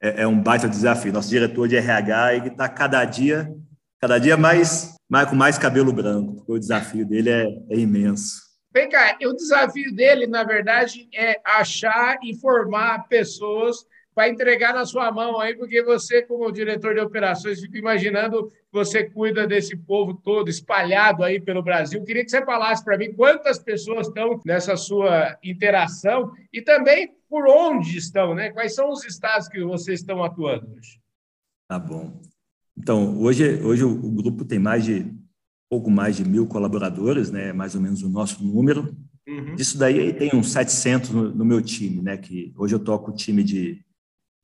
é, 0.00 0.22
é, 0.22 0.26
um 0.26 0.40
baita 0.40 0.68
desafio. 0.68 1.12
Nosso 1.12 1.28
diretor 1.28 1.68
de 1.68 1.76
RH 1.76 2.46
está 2.46 2.68
cada 2.68 3.04
dia, 3.04 3.52
cada 4.00 4.18
dia 4.18 4.36
mais, 4.36 4.94
mais 5.08 5.28
com 5.28 5.36
mais 5.36 5.58
cabelo 5.58 5.92
branco, 5.92 6.36
porque 6.36 6.52
o 6.52 6.58
desafio 6.58 7.04
dele 7.04 7.30
é, 7.30 7.46
é 7.70 7.78
imenso. 7.78 8.45
Vem 8.76 8.90
cá, 8.90 9.16
o 9.24 9.32
desafio 9.32 9.90
dele, 9.90 10.26
na 10.26 10.44
verdade, 10.44 11.08
é 11.14 11.40
achar 11.42 12.18
e 12.22 12.36
formar 12.36 13.08
pessoas 13.08 13.86
para 14.14 14.28
entregar 14.28 14.74
na 14.74 14.84
sua 14.84 15.10
mão 15.10 15.40
aí, 15.40 15.56
porque 15.56 15.82
você, 15.82 16.20
como 16.20 16.52
diretor 16.52 16.92
de 16.92 17.00
operações, 17.00 17.58
fica 17.58 17.78
imaginando 17.78 18.50
que 18.50 18.54
você 18.70 19.04
cuida 19.04 19.46
desse 19.46 19.74
povo 19.74 20.12
todo 20.12 20.50
espalhado 20.50 21.24
aí 21.24 21.40
pelo 21.40 21.62
Brasil. 21.62 22.04
Queria 22.04 22.22
que 22.22 22.30
você 22.30 22.44
falasse 22.44 22.84
para 22.84 22.98
mim 22.98 23.14
quantas 23.14 23.58
pessoas 23.58 24.08
estão 24.08 24.42
nessa 24.44 24.76
sua 24.76 25.38
interação 25.42 26.34
e 26.52 26.60
também 26.60 27.16
por 27.30 27.48
onde 27.48 27.96
estão, 27.96 28.34
né? 28.34 28.50
Quais 28.50 28.74
são 28.74 28.90
os 28.90 29.06
estados 29.06 29.48
que 29.48 29.64
vocês 29.64 30.00
estão 30.00 30.22
atuando 30.22 30.70
hoje? 30.76 31.00
Tá 31.66 31.78
bom. 31.78 32.20
Então, 32.76 33.18
hoje, 33.22 33.58
hoje 33.62 33.84
o 33.84 34.10
grupo 34.10 34.44
tem 34.44 34.58
mais 34.58 34.84
de 34.84 35.16
pouco 35.68 35.90
mais 35.90 36.16
de 36.16 36.24
mil 36.24 36.46
colaboradores, 36.46 37.30
né, 37.30 37.52
mais 37.52 37.74
ou 37.74 37.80
menos 37.80 38.02
o 38.02 38.08
nosso 38.08 38.44
número. 38.44 38.96
Uhum. 39.26 39.56
Disso 39.56 39.76
daí 39.76 40.12
tem 40.12 40.34
uns 40.34 40.52
700 40.52 41.10
no, 41.10 41.34
no, 41.34 41.44
meu 41.44 41.60
time, 41.60 42.00
né, 42.00 42.16
que 42.16 42.52
hoje 42.56 42.74
eu 42.74 42.78
toco 42.78 43.10
o 43.10 43.14
time 43.14 43.42
de, 43.42 43.84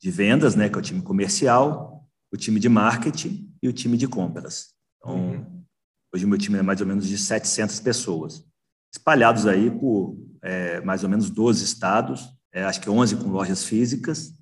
de 0.00 0.11
vendas, 0.11 0.57
né, 0.57 0.69
que 0.69 0.75
é 0.75 0.79
o 0.79 0.83
time 0.83 1.02
comercial, 1.02 2.09
o 2.33 2.37
time 2.37 2.59
de 2.59 2.69
marketing 2.69 3.55
e 3.62 3.69
o 3.69 3.73
time 3.73 3.97
de 3.97 4.09
compras. 4.09 4.75
Então, 4.99 5.17
uhum. 5.17 5.64
hoje 6.14 6.25
o 6.25 6.29
meu 6.29 6.38
time 6.38 6.59
é 6.59 6.62
mais 6.62 6.81
ou 6.81 6.87
menos 6.87 7.07
de 7.07 7.17
700 7.17 7.79
pessoas, 7.81 8.45
espalhados 8.93 9.47
aí 9.47 9.71
por 9.71 10.17
é, 10.43 10.81
mais 10.81 11.05
ou 11.05 11.09
menos 11.09 11.31
12 11.31 11.64
estados, 11.64 12.29
é, 12.52 12.64
acho 12.64 12.81
que 12.81 12.91
11 12.91 13.17
com 13.17 13.31
lojas 13.31 13.64
físicas, 13.64 14.35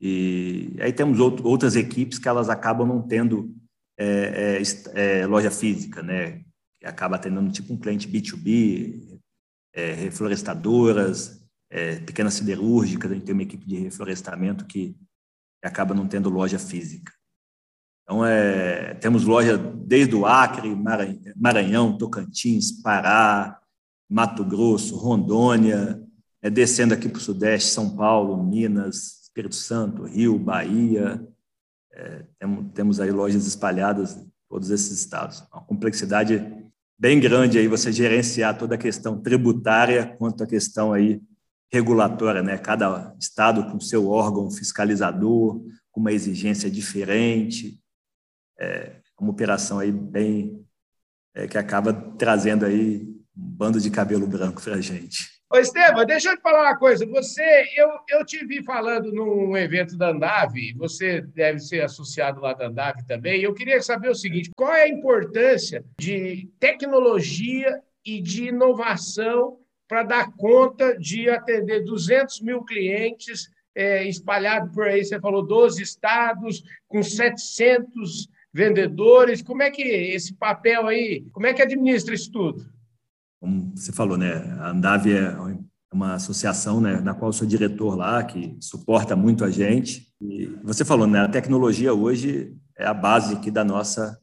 e 0.00 0.76
aí 0.80 0.92
temos 0.92 1.20
outro, 1.20 1.46
outras 1.46 1.76
equipes 1.76 2.18
que 2.18 2.28
elas 2.28 2.48
acabam 2.48 2.86
não 2.86 3.00
tendo 3.00 3.54
é, 4.02 4.62
é, 4.94 5.20
é 5.20 5.26
loja 5.26 5.50
física, 5.50 6.02
né? 6.02 6.42
Que 6.80 6.86
acaba 6.86 7.16
atendendo 7.16 7.50
tipo 7.50 7.72
um 7.72 7.78
cliente 7.78 8.08
B2B, 8.08 9.20
é, 9.74 9.92
reflorestadoras, 9.92 11.42
é, 11.70 11.96
pequenas 12.00 12.34
siderúrgicas, 12.34 13.10
a 13.10 13.14
gente 13.14 13.24
tem 13.24 13.32
uma 13.32 13.42
equipe 13.42 13.66
de 13.66 13.76
reflorestamento 13.76 14.66
que, 14.66 14.96
acaba 15.64 15.94
não 15.94 16.08
tendo 16.08 16.28
loja 16.28 16.58
física. 16.58 17.12
Então, 18.02 18.26
é, 18.26 18.94
temos 18.94 19.24
loja 19.24 19.56
desde 19.56 20.14
o 20.16 20.26
Acre, 20.26 20.74
Maranhão, 21.36 21.96
Tocantins, 21.96 22.72
Pará, 22.82 23.60
Mato 24.10 24.44
Grosso, 24.44 24.96
Rondônia, 24.96 26.02
é, 26.42 26.50
descendo 26.50 26.94
aqui 26.94 27.08
para 27.08 27.18
o 27.18 27.22
Sudeste, 27.22 27.70
São 27.70 27.96
Paulo, 27.96 28.42
Minas, 28.42 29.22
Espírito 29.22 29.54
Santo, 29.54 30.02
Rio, 30.02 30.36
Bahia. 30.36 31.24
É, 31.94 32.24
temos 32.74 33.00
aí 33.00 33.10
lojas 33.10 33.46
espalhadas 33.46 34.16
em 34.16 34.30
todos 34.48 34.70
esses 34.70 34.98
estados. 34.98 35.42
Uma 35.52 35.62
complexidade 35.62 36.42
bem 36.98 37.20
grande 37.20 37.58
aí 37.58 37.68
você 37.68 37.92
gerenciar 37.92 38.56
toda 38.56 38.74
a 38.74 38.78
questão 38.78 39.20
tributária 39.20 40.14
quanto 40.18 40.42
a 40.44 40.46
questão 40.46 40.92
aí 40.92 41.20
regulatória, 41.72 42.42
né? 42.42 42.58
Cada 42.58 43.14
estado 43.18 43.70
com 43.70 43.80
seu 43.80 44.08
órgão 44.08 44.50
fiscalizador, 44.50 45.62
com 45.90 46.00
uma 46.00 46.12
exigência 46.12 46.70
diferente. 46.70 47.80
É 48.58 49.00
uma 49.22 49.30
operação 49.30 49.78
aí 49.78 49.92
bem 49.92 50.66
é, 51.34 51.46
que 51.46 51.56
acaba 51.56 51.92
trazendo 51.92 52.66
aí 52.66 53.02
um 53.36 53.48
bando 53.48 53.80
de 53.80 53.90
cabelo 53.90 54.26
branco 54.26 54.60
para 54.60 54.74
a 54.74 54.80
gente. 54.80 55.31
Ô, 55.54 55.58
Estevam, 55.58 56.06
deixa 56.06 56.30
eu 56.30 56.36
te 56.38 56.40
falar 56.40 56.62
uma 56.62 56.78
coisa. 56.78 57.04
Você, 57.04 57.66
eu, 57.76 57.90
eu 58.08 58.24
te 58.24 58.42
vi 58.46 58.64
falando 58.64 59.12
num 59.12 59.54
evento 59.54 59.98
da 59.98 60.08
Andave, 60.08 60.72
você 60.72 61.20
deve 61.20 61.58
ser 61.58 61.82
associado 61.82 62.40
lá 62.40 62.54
da 62.54 62.68
Andave 62.68 63.06
também. 63.06 63.42
Eu 63.42 63.52
queria 63.52 63.82
saber 63.82 64.08
o 64.08 64.14
seguinte: 64.14 64.50
qual 64.56 64.72
é 64.72 64.84
a 64.84 64.88
importância 64.88 65.84
de 66.00 66.48
tecnologia 66.58 67.82
e 68.02 68.22
de 68.22 68.48
inovação 68.48 69.58
para 69.86 70.02
dar 70.02 70.32
conta 70.38 70.98
de 70.98 71.28
atender 71.28 71.84
200 71.84 72.40
mil 72.40 72.64
clientes 72.64 73.50
é, 73.74 74.08
espalhados 74.08 74.72
por 74.72 74.88
aí? 74.88 75.04
Você 75.04 75.20
falou 75.20 75.46
12 75.46 75.82
estados, 75.82 76.62
com 76.88 77.02
700 77.02 78.26
vendedores. 78.54 79.42
Como 79.42 79.62
é 79.62 79.70
que 79.70 79.82
esse 79.82 80.32
papel 80.32 80.86
aí, 80.86 81.26
como 81.30 81.46
é 81.46 81.52
que 81.52 81.60
administra 81.60 82.14
isso 82.14 82.32
tudo? 82.32 82.72
Como 83.42 83.72
você 83.74 83.90
falou, 83.90 84.16
né, 84.16 84.34
a 84.60 84.70
Andave 84.70 85.12
é 85.12 85.36
uma 85.92 86.14
associação 86.14 86.80
né, 86.80 87.00
na 87.00 87.12
qual 87.12 87.30
eu 87.30 87.32
sou 87.32 87.44
diretor 87.44 87.96
lá, 87.96 88.22
que 88.22 88.56
suporta 88.60 89.16
muito 89.16 89.44
a 89.44 89.50
gente. 89.50 90.06
E 90.20 90.46
você 90.62 90.84
falou, 90.84 91.08
né, 91.08 91.18
a 91.18 91.28
tecnologia 91.28 91.92
hoje 91.92 92.56
é 92.78 92.86
a 92.86 92.94
base 92.94 93.34
aqui 93.34 93.50
da 93.50 93.64
nossa, 93.64 94.16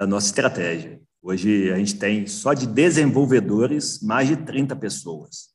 da 0.00 0.06
nossa 0.06 0.28
estratégia. 0.28 0.98
Hoje 1.22 1.70
a 1.70 1.76
gente 1.76 1.96
tem 1.96 2.26
só 2.26 2.54
de 2.54 2.66
desenvolvedores 2.66 4.00
mais 4.00 4.28
de 4.28 4.36
30 4.36 4.74
pessoas. 4.76 5.50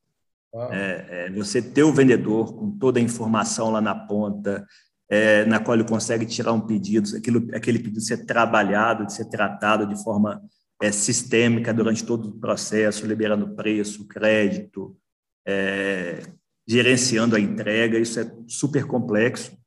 É, 0.70 1.06
é, 1.10 1.32
você 1.32 1.64
ter 1.64 1.82
o 1.82 1.92
vendedor 1.92 2.54
com 2.54 2.78
toda 2.78 3.00
a 3.00 3.04
informação 3.04 3.72
lá 3.72 3.82
na 3.82 3.96
ponta, 3.96 4.64
é, 5.10 5.46
na 5.46 5.60
qual 5.60 5.76
ele 5.76 5.84
consegue 5.84 6.28
tirar 6.28 6.54
um 6.54 6.62
pedido, 6.62 7.18
aquilo, 7.18 7.48
aquele 7.56 7.80
pedido 7.80 8.02
ser 8.02 8.28
trabalhado, 8.28 9.08
de 9.08 9.14
ser 9.14 9.26
tratado 9.26 9.88
de 9.88 10.02
forma 10.04 10.40
é, 10.82 10.92
sistêmica 10.92 11.74
durante 11.74 12.06
todo 12.06 12.30
o 12.30 12.40
processo, 12.40 13.06
liberando 13.06 13.56
preço, 13.56 14.08
crédito, 14.08 14.98
é, 15.46 16.22
gerenciando 16.68 17.36
a 17.36 17.40
entrega, 17.40 18.00
isso 18.00 18.20
é 18.20 18.32
super 18.48 18.86
complexo. 18.86 19.58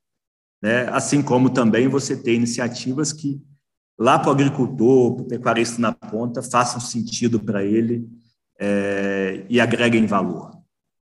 Né? 0.62 0.88
Assim 0.88 1.23
como 1.23 1.50
também 1.50 1.88
você 1.88 2.16
tem 2.16 2.37
iniciativas 2.37 3.12
que, 3.12 3.42
lá 3.99 4.19
para 4.19 4.28
o 4.28 4.33
agricultor, 4.33 5.16
para 5.16 5.25
o 5.25 5.28
pecuarista 5.28 5.81
na 5.81 5.92
ponta, 5.92 6.42
façam 6.42 6.81
sentido 6.81 7.40
para 7.40 7.64
ele 7.64 8.09
é, 8.59 9.45
e 9.49 9.61
agreguem 9.61 10.07
valor. 10.07 10.52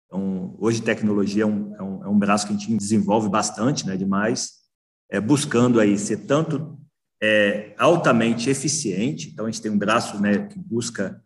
Então, 0.06 0.56
hoje, 0.58 0.80
tecnologia 0.80 1.42
é 1.42 1.46
um, 1.46 1.74
é 1.74 1.82
um, 1.82 2.04
é 2.04 2.08
um 2.08 2.18
braço 2.18 2.46
que 2.46 2.54
a 2.54 2.56
gente 2.56 2.74
desenvolve 2.76 3.28
bastante, 3.28 3.86
né, 3.86 3.96
demais, 3.96 4.52
é, 5.10 5.20
buscando 5.20 5.80
aí 5.80 5.98
ser 5.98 6.18
tanto 6.18 6.78
é 7.22 7.74
altamente 7.78 8.48
eficiente, 8.48 9.30
então 9.30 9.46
a 9.46 9.50
gente 9.50 9.62
tem 9.62 9.70
um 9.70 9.78
braço 9.78 10.20
né, 10.20 10.46
que 10.46 10.58
busca 10.58 11.22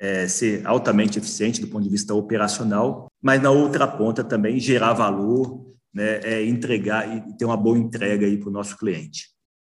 é, 0.00 0.26
ser 0.28 0.66
altamente 0.66 1.18
eficiente 1.18 1.60
do 1.60 1.68
ponto 1.68 1.84
de 1.84 1.90
vista 1.90 2.14
operacional, 2.14 3.06
mas 3.22 3.40
na 3.40 3.50
outra 3.50 3.86
ponta 3.86 4.24
também 4.24 4.58
gerar 4.58 4.92
valor, 4.92 5.64
né, 5.94 6.20
é, 6.22 6.44
entregar 6.44 7.16
e 7.16 7.36
ter 7.36 7.44
uma 7.44 7.56
boa 7.56 7.78
entrega 7.78 8.26
para 8.38 8.48
o 8.48 8.52
nosso 8.52 8.76
cliente. 8.76 9.28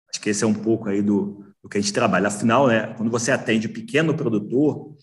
Acho 0.09 0.21
que 0.21 0.29
esse 0.29 0.43
é 0.43 0.47
um 0.47 0.53
pouco 0.53 0.89
aí 0.89 1.01
do, 1.01 1.45
do 1.61 1.69
que 1.69 1.77
a 1.77 1.81
gente 1.81 1.93
trabalha. 1.93 2.29
Afinal, 2.29 2.67
né, 2.67 2.93
quando 2.95 3.11
você 3.11 3.31
atende 3.31 3.67
o 3.67 3.73
pequeno 3.73 4.15
produtor, 4.15 4.95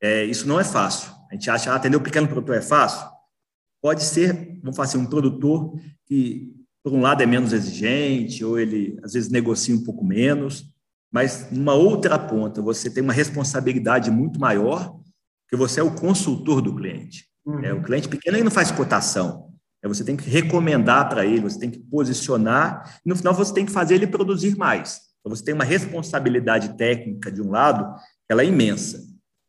é, 0.00 0.24
isso 0.24 0.46
não 0.46 0.60
é 0.60 0.64
fácil. 0.64 1.10
A 1.30 1.34
gente 1.34 1.48
acha, 1.50 1.72
ah, 1.72 1.76
atender 1.76 1.96
o 1.96 2.02
pequeno 2.02 2.28
produtor 2.28 2.56
é 2.56 2.62
fácil? 2.62 3.08
Pode 3.80 4.04
ser, 4.04 4.60
vamos 4.62 4.76
falar 4.76 4.86
assim, 4.86 4.98
um 4.98 5.06
produtor 5.06 5.74
que 6.06 6.52
por 6.82 6.92
um 6.92 7.00
lado 7.00 7.22
é 7.22 7.26
menos 7.26 7.52
exigente, 7.52 8.44
ou 8.44 8.58
ele 8.58 8.98
às 9.02 9.12
vezes 9.12 9.30
negocia 9.30 9.74
um 9.74 9.84
pouco 9.84 10.04
menos, 10.04 10.70
mas 11.12 11.50
numa 11.50 11.74
outra 11.74 12.18
ponta 12.18 12.60
você 12.60 12.90
tem 12.90 13.02
uma 13.02 13.12
responsabilidade 13.12 14.10
muito 14.10 14.40
maior, 14.40 14.98
que 15.48 15.56
você 15.56 15.80
é 15.80 15.82
o 15.82 15.94
consultor 15.94 16.60
do 16.60 16.74
cliente. 16.74 17.26
Uhum. 17.44 17.64
É, 17.64 17.72
o 17.72 17.82
cliente 17.82 18.08
pequeno 18.08 18.36
ele 18.36 18.44
não 18.44 18.50
faz 18.50 18.70
cotação, 18.70 19.52
é, 19.82 19.88
você 19.88 20.04
tem 20.04 20.16
que 20.16 20.28
recomendar 20.28 21.08
para 21.08 21.26
ele, 21.26 21.40
você 21.40 21.58
tem 21.58 21.70
que 21.70 21.78
posicionar, 21.78 23.00
e 23.04 23.08
no 23.08 23.16
final 23.16 23.34
você 23.34 23.52
tem 23.52 23.66
que 23.66 23.72
fazer 23.72 23.94
ele 23.94 24.06
produzir 24.06 24.56
mais. 24.56 25.00
Então 25.20 25.34
você 25.34 25.44
tem 25.44 25.54
uma 25.54 25.64
responsabilidade 25.64 26.76
técnica 26.76 27.30
de 27.30 27.42
um 27.42 27.50
lado, 27.50 27.94
ela 28.28 28.42
é 28.42 28.46
imensa. 28.46 29.00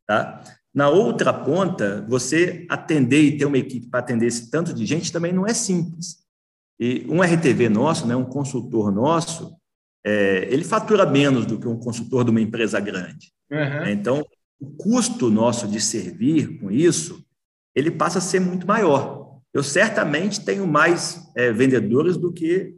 Tá? 0.08 0.44
Na 0.74 0.90
outra 0.90 1.32
ponta, 1.32 2.04
você 2.08 2.66
atender 2.70 3.22
e 3.22 3.38
ter 3.38 3.46
uma 3.46 3.58
equipe 3.58 3.88
para 3.88 4.00
atender 4.00 4.26
esse 4.26 4.50
tanto 4.50 4.74
de 4.74 4.86
gente 4.86 5.12
também 5.12 5.32
não 5.32 5.48
é 5.48 5.54
simples. 5.54 6.23
E 6.80 7.06
um 7.10 7.22
RTV 7.22 7.70
nosso, 7.70 8.08
né, 8.08 8.16
um 8.16 8.26
consultor 8.26 8.92
nosso, 8.92 9.56
é, 10.06 10.48
ele 10.52 10.64
fatura 10.64 11.06
menos 11.06 11.46
do 11.46 11.60
que 11.60 11.68
um 11.68 11.78
consultor 11.78 12.24
de 12.24 12.32
uma 12.32 12.42
empresa 12.42 12.80
grande. 12.80 13.32
Uhum. 13.52 13.88
Então, 13.88 14.26
o 14.60 14.72
custo 14.72 15.30
nosso 15.30 15.68
de 15.68 15.80
servir 15.80 16.60
com 16.60 16.72
isso, 16.72 17.24
ele 17.76 17.92
passa 17.92 18.18
a 18.18 18.22
ser 18.22 18.40
muito 18.40 18.68
maior. 18.68 19.40
Eu 19.54 19.64
certamente 19.64 20.44
tenho 20.44 20.68
mais 20.68 21.32
é, 21.36 21.52
vendedores 21.52 22.18
do 22.18 22.34
que, 22.34 22.76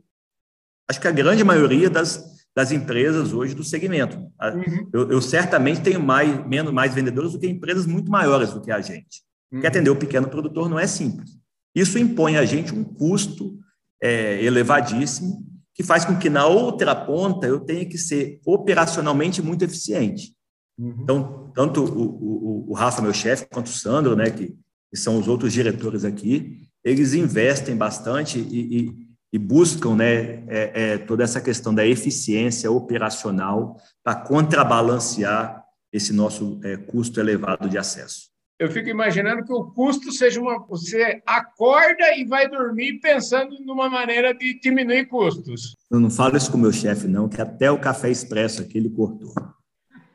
acho 0.90 1.00
que 1.00 1.08
a 1.08 1.12
grande 1.12 1.44
maioria 1.44 1.90
das, 1.90 2.46
das 2.56 2.72
empresas 2.72 3.34
hoje 3.34 3.56
do 3.56 3.64
segmento. 3.64 4.18
Uhum. 4.18 4.90
Eu, 4.94 5.12
eu, 5.12 5.22
certamente 5.22 5.82
tenho 5.82 6.02
mais, 6.02 6.46
menos, 6.46 6.74
mais 6.74 6.94
vendedores 6.94 7.32
do 7.32 7.40
que 7.40 7.48
empresas 7.48 7.86
muito 7.86 8.12
maiores 8.12 8.54
do 8.54 8.62
que 8.62 8.72
a 8.72 8.82
gente. 8.82 9.24
Uhum. 9.52 9.60
Porque 9.60 9.68
atender 9.68 9.90
o 9.90 9.96
pequeno 9.96 10.30
produtor 10.30 10.70
não 10.70 10.78
é 10.78 10.86
simples. 10.86 11.32
Isso 11.74 11.98
impõe 11.98 12.38
a 12.38 12.46
gente 12.46 12.74
um 12.74 12.84
custo 12.84 13.58
é, 14.02 14.44
elevadíssimo, 14.44 15.44
que 15.74 15.84
faz 15.84 16.06
com 16.06 16.18
que 16.18 16.30
na 16.30 16.46
outra 16.46 16.96
ponta 16.96 17.46
eu 17.46 17.60
tenha 17.60 17.86
que 17.86 17.98
ser 17.98 18.40
operacionalmente 18.46 19.42
muito 19.42 19.64
eficiente. 19.64 20.34
Uhum. 20.78 20.96
Então, 21.02 21.52
tanto 21.54 21.84
o, 21.84 22.68
o, 22.68 22.72
o 22.72 22.74
Rafa, 22.74 23.02
meu 23.02 23.14
chefe, 23.14 23.48
quanto 23.52 23.68
o 23.68 23.74
Sandro, 23.74 24.16
né, 24.16 24.30
que, 24.30 24.48
que, 24.90 24.98
são 24.98 25.20
os 25.20 25.28
outros 25.28 25.52
diretores 25.52 26.06
aqui, 26.06 26.70
eles 26.84 27.14
investem 27.14 27.76
bastante 27.76 28.40
e, 28.40 28.80
e, 28.80 29.08
e 29.34 29.38
buscam 29.38 29.96
né, 29.96 30.44
é, 30.48 30.72
é, 30.74 30.98
toda 30.98 31.24
essa 31.24 31.42
questão 31.42 31.74
da 31.74 31.86
eficiência 31.86 32.72
operacional 32.72 33.78
para 34.04 34.16
contrabalancear 34.16 35.64
esse 35.92 36.14
nosso 36.14 36.60
é, 36.64 36.78
custo 36.78 37.20
elevado 37.20 37.70
de 37.70 37.78
acesso 37.78 38.35
eu 38.58 38.72
fico 38.72 38.90
imaginando 38.90 39.44
que 39.44 39.52
o 39.52 39.66
custo 39.72 40.12
seja 40.12 40.40
uma. 40.40 40.66
Você 40.68 41.22
acorda 41.26 42.16
e 42.16 42.26
vai 42.26 42.50
dormir 42.50 43.00
pensando 43.00 43.58
numa 43.60 43.90
maneira 43.90 44.34
de 44.34 44.60
diminuir 44.60 45.08
custos. 45.08 45.76
Eu 45.92 46.00
não 46.00 46.10
falo 46.10 46.38
isso 46.38 46.52
com 46.52 46.58
o 46.58 46.62
meu 46.62 46.72
chefe, 46.72 47.08
não, 47.08 47.28
que 47.28 47.42
até 47.42 47.70
o 47.70 47.80
café 47.80 48.10
expresso 48.10 48.62
aqui 48.62 48.78
ele 48.78 48.90
cortou. 48.90 49.34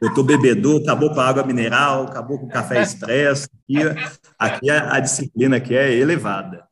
Eu 0.01 0.09
estou 0.09 0.25
bebedor, 0.25 0.81
acabou 0.81 1.13
com 1.13 1.21
a 1.21 1.29
água 1.29 1.45
mineral, 1.45 2.05
acabou 2.05 2.39
com 2.39 2.47
o 2.47 2.51
café 2.51 2.81
expresso. 2.81 3.47
Aqui, 3.69 3.77
aqui 4.39 4.71
a, 4.71 4.95
a 4.95 5.01
disciplina 5.01 5.59
aqui 5.59 5.75
é 5.75 5.93
elevada. 5.93 6.67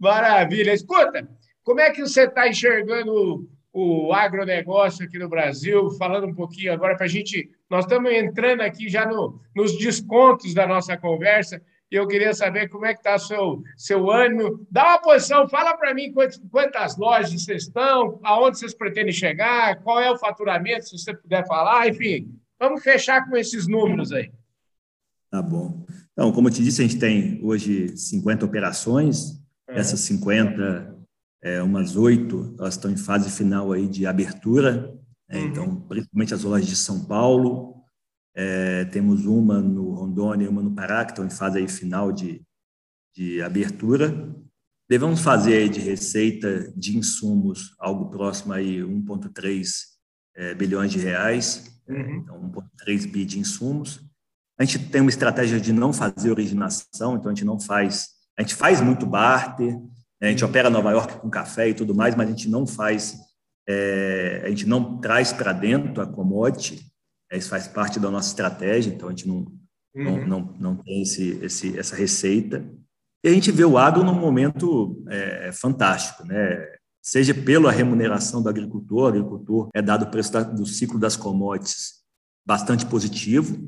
Maravilha. 0.00 0.72
Escuta, 0.72 1.28
como 1.62 1.80
é 1.80 1.90
que 1.90 2.00
você 2.00 2.24
está 2.24 2.48
enxergando 2.48 3.48
o 3.72 4.12
agronegócio 4.12 5.04
aqui 5.04 5.18
no 5.18 5.28
Brasil, 5.28 5.90
falando 5.92 6.26
um 6.26 6.34
pouquinho 6.34 6.72
agora 6.72 6.94
para 6.94 7.06
a 7.06 7.08
gente. 7.08 7.50
Nós 7.70 7.84
estamos 7.84 8.12
entrando 8.12 8.60
aqui 8.60 8.88
já 8.88 9.06
no, 9.06 9.40
nos 9.56 9.78
descontos 9.78 10.52
da 10.52 10.66
nossa 10.66 10.96
conversa. 10.96 11.62
e 11.90 11.94
eu 11.94 12.06
queria 12.06 12.34
saber 12.34 12.68
como 12.68 12.84
é 12.84 12.92
que 12.92 13.00
está 13.00 13.18
seu 13.18 13.62
seu 13.76 14.10
ânimo. 14.10 14.66
Dá 14.70 14.84
uma 14.84 14.98
posição, 14.98 15.48
fala 15.48 15.76
para 15.76 15.94
mim 15.94 16.12
quantas, 16.12 16.40
quantas 16.50 16.96
lojas 16.98 17.32
vocês 17.32 17.62
estão, 17.64 18.20
aonde 18.22 18.58
vocês 18.58 18.74
pretendem 18.74 19.12
chegar, 19.12 19.82
qual 19.82 20.00
é 20.00 20.10
o 20.10 20.18
faturamento, 20.18 20.88
se 20.88 20.98
você 20.98 21.14
puder 21.14 21.46
falar, 21.46 21.88
enfim. 21.88 22.30
Vamos 22.60 22.82
fechar 22.82 23.28
com 23.28 23.36
esses 23.36 23.66
números 23.66 24.12
aí. 24.12 24.30
Tá 25.30 25.40
bom. 25.40 25.84
Então, 26.12 26.30
como 26.30 26.48
eu 26.48 26.52
te 26.52 26.62
disse, 26.62 26.82
a 26.82 26.86
gente 26.86 27.00
tem 27.00 27.40
hoje 27.42 27.96
50 27.96 28.44
operações. 28.44 29.42
É. 29.66 29.78
Essas 29.78 30.00
50, 30.00 30.94
é, 31.42 31.60
umas 31.60 31.96
oito, 31.96 32.54
elas 32.58 32.74
estão 32.74 32.90
em 32.90 32.96
fase 32.96 33.28
final 33.28 33.72
aí 33.72 33.88
de 33.88 34.06
abertura. 34.06 34.96
É, 35.28 35.38
uhum. 35.38 35.46
Então, 35.46 35.80
principalmente 35.82 36.34
as 36.34 36.44
lojas 36.44 36.68
de 36.68 36.76
São 36.76 37.04
Paulo. 37.04 37.82
É, 38.34 38.86
temos 38.86 39.26
uma 39.26 39.60
no 39.60 39.92
Rondônia 39.92 40.46
e 40.46 40.48
uma 40.48 40.62
no 40.62 40.74
Pará, 40.74 41.04
que 41.04 41.12
estão 41.12 41.26
em 41.26 41.30
fase 41.30 41.58
aí 41.58 41.68
final 41.68 42.12
de, 42.12 42.42
de 43.14 43.42
abertura. 43.42 44.34
Devemos 44.88 45.20
fazer 45.20 45.54
aí 45.54 45.68
de 45.68 45.80
receita 45.80 46.72
de 46.76 46.96
insumos 46.96 47.74
algo 47.78 48.08
próximo 48.10 48.52
aí 48.52 48.78
1,3 48.78 49.68
é, 50.36 50.54
bilhões 50.54 50.92
de 50.92 50.98
reais. 50.98 51.82
Uhum. 51.88 52.16
Então, 52.16 52.52
1,3 52.86 53.10
bi 53.10 53.24
de 53.24 53.38
insumos. 53.38 54.00
A 54.58 54.64
gente 54.64 54.90
tem 54.90 55.00
uma 55.00 55.10
estratégia 55.10 55.60
de 55.60 55.72
não 55.72 55.92
fazer 55.92 56.30
originação, 56.30 57.16
então 57.16 57.30
a 57.30 57.34
gente 57.34 57.44
não 57.44 57.58
faz, 57.58 58.10
a 58.38 58.42
gente 58.42 58.54
faz 58.54 58.80
muito 58.80 59.04
barter, 59.04 59.74
né? 59.74 59.88
A 60.28 60.30
gente 60.30 60.44
opera 60.44 60.70
Nova 60.70 60.90
York 60.92 61.18
com 61.18 61.28
café 61.28 61.68
e 61.68 61.74
tudo 61.74 61.94
mais, 61.94 62.14
mas 62.14 62.28
a 62.28 62.30
gente 62.30 62.48
não 62.48 62.66
faz, 62.66 63.16
é, 63.68 64.42
a 64.44 64.48
gente 64.48 64.66
não 64.66 65.00
traz 65.00 65.32
para 65.32 65.52
dentro 65.52 66.00
a 66.02 66.06
commodity, 66.06 66.80
é, 67.30 67.38
isso 67.38 67.48
faz 67.48 67.66
parte 67.66 67.98
da 67.98 68.10
nossa 68.10 68.28
estratégia, 68.28 68.92
então 68.92 69.08
a 69.08 69.10
gente 69.10 69.26
não, 69.26 69.36
uhum. 69.94 70.04
não, 70.04 70.26
não, 70.26 70.54
não, 70.60 70.76
tem 70.76 71.02
esse, 71.02 71.38
esse, 71.42 71.78
essa 71.78 71.96
receita. 71.96 72.64
E 73.24 73.28
a 73.28 73.32
gente 73.32 73.50
vê 73.50 73.64
o 73.64 73.78
agro 73.78 74.04
num 74.04 74.14
momento 74.14 75.02
é, 75.08 75.50
fantástico, 75.52 76.24
né? 76.24 76.66
seja 77.02 77.34
pela 77.34 77.72
remuneração 77.72 78.40
do 78.40 78.48
agricultor, 78.48 79.04
o 79.04 79.08
agricultor 79.08 79.68
é 79.74 79.82
dado 79.82 80.04
o 80.04 80.10
preço 80.10 80.32
do 80.54 80.64
ciclo 80.64 81.00
das 81.00 81.16
commodities 81.16 82.02
bastante 82.46 82.86
positivo, 82.86 83.58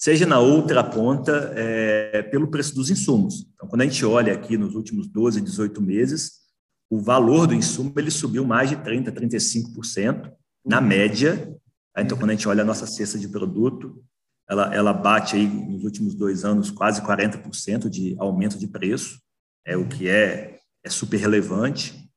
seja 0.00 0.24
na 0.24 0.38
outra 0.40 0.82
ponta 0.82 1.52
é, 1.54 2.22
pelo 2.22 2.48
preço 2.48 2.74
dos 2.74 2.88
insumos. 2.88 3.46
Então, 3.54 3.68
quando 3.68 3.82
a 3.82 3.84
gente 3.84 4.02
olha 4.06 4.32
aqui 4.32 4.56
nos 4.56 4.74
últimos 4.74 5.06
12, 5.06 5.42
18 5.42 5.82
meses, 5.82 6.40
o 6.88 6.98
valor 6.98 7.46
do 7.46 7.54
insumo 7.54 7.92
ele 7.98 8.10
subiu 8.10 8.46
mais 8.46 8.70
de 8.70 8.76
30%, 8.76 9.12
35% 9.12 10.32
na 10.64 10.80
média. 10.80 11.54
Então, 11.98 12.16
quando 12.16 12.30
a 12.30 12.32
gente 12.32 12.48
olha 12.48 12.62
a 12.62 12.64
nossa 12.64 12.86
cesta 12.86 13.18
de 13.18 13.28
produto, 13.28 14.02
ela, 14.48 14.74
ela 14.74 14.92
bate 14.94 15.36
aí 15.36 15.46
nos 15.46 15.84
últimos 15.84 16.14
dois 16.14 16.46
anos 16.46 16.70
quase 16.70 17.02
40% 17.02 17.90
de 17.90 18.16
aumento 18.18 18.58
de 18.58 18.66
preço, 18.66 19.20
é 19.66 19.76
o 19.76 19.86
que 19.86 20.08
é, 20.08 20.58
é 20.82 20.88
super 20.88 21.18
relevante. 21.18 22.10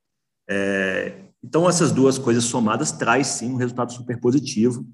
É, 0.49 1.25
então, 1.43 1.67
essas 1.67 1.91
duas 1.91 2.17
coisas 2.17 2.45
somadas 2.45 2.93
traz 2.93 3.27
sim 3.27 3.51
um 3.51 3.57
resultado 3.57 3.91
super 3.91 4.17
positivo 4.21 4.87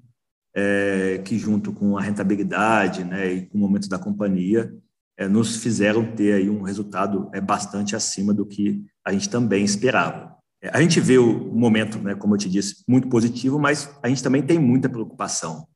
é, 0.54 1.20
que 1.24 1.38
junto 1.38 1.72
com 1.72 1.96
a 1.96 2.02
rentabilidade 2.02 3.04
né, 3.04 3.32
e 3.32 3.46
com 3.46 3.58
o 3.58 3.60
momento 3.60 3.88
da 3.88 3.98
companhia, 3.98 4.72
é, 5.16 5.28
nos 5.28 5.56
fizeram 5.56 6.04
ter 6.14 6.34
aí 6.34 6.50
um 6.50 6.62
resultado 6.62 7.30
é, 7.32 7.40
bastante 7.40 7.94
acima 7.94 8.32
do 8.32 8.46
que 8.46 8.84
a 9.04 9.12
gente 9.12 9.28
também 9.28 9.64
esperava. 9.64 10.34
É, 10.62 10.70
a 10.72 10.80
gente 10.80 11.00
vê 11.00 11.18
o 11.18 11.52
momento, 11.54 11.98
né, 11.98 12.14
como 12.14 12.34
eu 12.34 12.38
te 12.38 12.48
disse, 12.48 12.82
muito 12.88 13.08
positivo, 13.08 13.58
mas 13.58 13.90
a 14.02 14.08
gente 14.08 14.22
também 14.22 14.42
tem 14.42 14.58
muita 14.58 14.88
preocupação. 14.88 15.66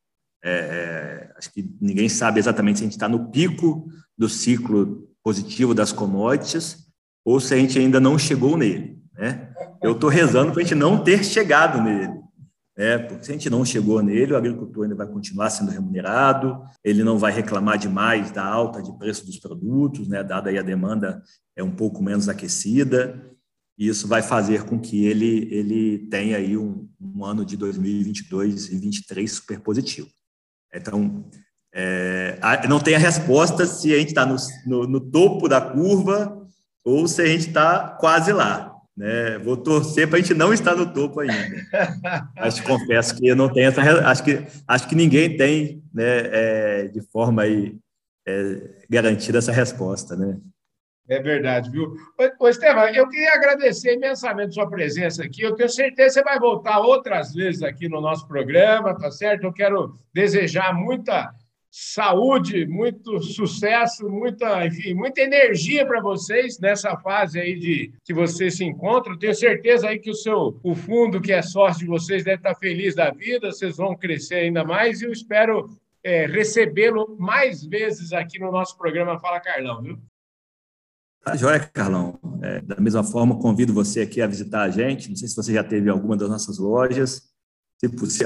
É, 0.43 0.51
é, 0.51 1.33
acho 1.39 1.53
que 1.53 1.71
ninguém 1.81 2.09
sabe 2.09 2.39
exatamente 2.39 2.79
se 2.79 2.85
a 2.85 2.87
gente 2.87 2.93
está 2.93 3.09
no 3.09 3.31
pico 3.31 3.89
do 4.17 4.29
ciclo 4.29 5.09
positivo 5.23 5.75
das 5.75 5.91
commodities 5.91 6.87
ou 7.25 7.41
se 7.41 7.55
a 7.55 7.57
gente 7.57 7.79
ainda 7.79 7.99
não 7.99 8.19
chegou 8.19 8.57
nele. 8.57 8.99
Né? 9.15 9.51
Eu 9.83 9.93
estou 9.93 10.11
rezando 10.11 10.53
para 10.53 10.61
a 10.61 10.65
gente 10.65 10.75
não 10.75 11.03
ter 11.03 11.25
chegado 11.25 11.83
nele. 11.83 12.24
É, 12.77 12.99
porque 12.99 13.25
se 13.25 13.31
a 13.31 13.35
gente 13.35 13.49
não 13.49 13.65
chegou 13.65 14.03
nele, 14.03 14.33
o 14.33 14.37
agricultor 14.37 14.83
ainda 14.83 14.97
vai 14.97 15.07
continuar 15.07 15.49
sendo 15.51 15.71
remunerado, 15.71 16.61
ele 16.83 17.05
não 17.05 17.19
vai 17.19 17.33
reclamar 17.33 17.79
demais 17.79 18.33
da 18.33 18.45
alta 18.45 18.83
de 18.83 18.93
preço 18.99 19.25
dos 19.25 19.39
produtos, 19.39 20.09
né, 20.09 20.25
dada 20.25 20.51
aí 20.51 20.59
a 20.59 20.63
demanda 20.63 21.23
é 21.55 21.63
um 21.63 21.71
pouco 21.71 22.03
menos 22.03 22.29
aquecida, 22.29 23.31
e 23.79 23.87
isso 23.89 24.09
vai 24.09 24.23
fazer 24.23 24.65
com 24.65 24.79
que 24.79 25.05
ele, 25.05 25.49
ele 25.53 26.09
tenha 26.09 26.37
aí 26.37 26.57
um, 26.57 26.89
um 27.01 27.25
ano 27.25 27.45
de 27.45 27.57
2022 27.57 28.67
e 28.67 28.71
2023 28.71 29.33
super 29.33 29.61
positivo. 29.61 30.09
Então, 30.73 31.25
é, 31.73 32.39
não 32.69 32.81
tem 32.81 32.95
a 32.95 32.99
resposta 32.99 33.67
se 33.67 33.93
a 33.93 33.99
gente 33.99 34.09
está 34.09 34.27
no, 34.27 34.37
no, 34.67 34.87
no 34.87 35.01
topo 35.01 35.49
da 35.49 35.61
curva 35.61 36.45
ou 36.85 37.07
se 37.09 37.23
a 37.23 37.27
gente 37.27 37.49
está 37.49 37.89
quase 38.01 38.33
lá. 38.33 38.74
Né? 38.97 39.39
Vou 39.39 39.57
torcer 39.57 40.09
para 40.09 40.19
a 40.19 40.21
gente 40.21 40.35
não 40.35 40.53
estar 40.53 40.77
no 40.77 40.93
topo 40.93 41.21
ainda. 41.21 41.35
Mas 42.37 42.61
confesso 42.61 43.17
que 43.17 43.27
eu 43.27 43.35
não 43.35 43.53
tenho 43.53 43.69
essa. 43.69 43.83
Acho 44.09 44.23
que, 44.23 44.47
acho 44.69 44.89
que 44.89 44.95
ninguém 44.95 45.37
tem 45.37 45.83
né, 45.93 46.21
é, 46.33 46.89
de 46.89 47.01
forma 47.01 47.43
aí, 47.43 47.77
é, 48.27 48.87
garantida 48.89 49.39
essa 49.39 49.53
resposta. 49.53 50.15
Né? 50.15 50.39
É 51.09 51.21
verdade, 51.21 51.71
viu? 51.71 51.97
Ô, 52.39 52.49
Estevam, 52.49 52.87
eu 52.89 53.09
queria 53.09 53.35
agradecer 53.35 53.95
imensamente 53.95 54.55
sua 54.55 54.71
presença 54.71 55.25
aqui. 55.25 55.43
Eu 55.43 55.55
tenho 55.55 55.69
certeza 55.69 56.09
que 56.09 56.13
você 56.15 56.23
vai 56.23 56.39
voltar 56.39 56.79
outras 56.79 57.35
vezes 57.35 57.63
aqui 57.63 57.89
no 57.89 58.01
nosso 58.01 58.27
programa, 58.27 58.97
tá 58.97 59.11
certo? 59.11 59.45
Eu 59.45 59.53
quero 59.53 59.99
desejar 60.15 60.73
muita 60.73 61.35
saúde, 61.77 62.69
muito 62.69 63.21
sucesso, 63.21 64.09
muita, 64.09 64.65
enfim, 64.65 64.95
muita 64.95 65.23
energia 65.23 65.85
para 65.85 66.01
vocês 66.01 66.57
nessa 66.61 66.97
fase 66.99 67.41
aí 67.41 67.59
de 67.59 67.93
que 68.05 68.15
vocês 68.15 68.59
se 68.59 68.65
encontram. 68.65 69.19
Tenho 69.19 69.35
certeza 69.35 69.89
aí 69.89 69.99
que 69.99 70.09
o 70.09 70.15
seu 70.15 70.57
o 70.63 70.73
fundo 70.77 71.21
que 71.21 71.33
é 71.33 71.43
sócio 71.43 71.81
de 71.81 71.87
vocês 71.87 72.23
deve 72.23 72.37
estar 72.37 72.55
feliz 72.55 72.95
da 72.95 73.11
vida, 73.11 73.51
vocês 73.51 73.77
vão 73.77 73.97
crescer 73.97 74.37
ainda 74.37 74.63
mais 74.63 75.03
e 75.03 75.07
eu 75.07 75.11
espero 75.11 75.69
é, 76.05 76.27
recebê-lo 76.27 77.17
mais 77.19 77.65
vezes 77.65 78.13
aqui 78.13 78.39
no 78.39 78.53
nosso 78.53 78.79
programa 78.79 79.19
Fala 79.19 79.41
Carlão, 79.41 79.83
viu? 79.83 79.99
Tá 81.25 81.35
joia, 81.35 81.59
Carlão. 81.59 82.21
É, 82.41 82.61
da 82.61 82.77
mesma 82.79 83.03
forma, 83.03 83.37
convido 83.41 83.75
você 83.75 84.03
aqui 84.03 84.21
a 84.23 84.29
visitar 84.29 84.63
a 84.63 84.71
gente. 84.71 85.09
Não 85.09 85.17
sei 85.17 85.27
se 85.27 85.35
você 85.35 85.53
já 85.53 85.65
teve 85.65 85.91
alguma 85.91 86.17
das 86.17 86.31
nossas 86.31 86.57
lojas. 86.57 87.34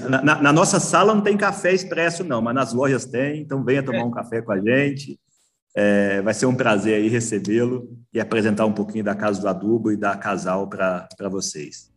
Na, 0.08 0.22
na, 0.22 0.42
na, 0.42 0.52
nossa 0.52 0.80
sala 0.80 1.14
não 1.14 1.22
tem 1.22 1.36
café 1.36 1.72
expresso, 1.72 2.24
não, 2.24 2.40
mas 2.40 2.54
nas 2.54 2.72
lojas 2.72 3.04
tem, 3.04 3.40
então 3.40 3.64
venha 3.64 3.82
tomar 3.82 4.04
um 4.04 4.10
café 4.10 4.40
com 4.42 4.52
a 4.52 4.60
gente. 4.60 5.18
É, 5.76 6.20
vai 6.22 6.34
ser 6.34 6.46
um 6.46 6.54
prazer 6.54 6.94
aí 6.94 7.08
recebê-lo 7.08 7.88
e 8.12 8.20
apresentar 8.20 8.66
um 8.66 8.72
pouquinho 8.72 9.04
da 9.04 9.14
Casa 9.14 9.40
do 9.40 9.48
Adubo 9.48 9.92
e 9.92 9.96
da 9.96 10.16
Casal 10.16 10.66
para 10.68 11.08
vocês. 11.30 11.90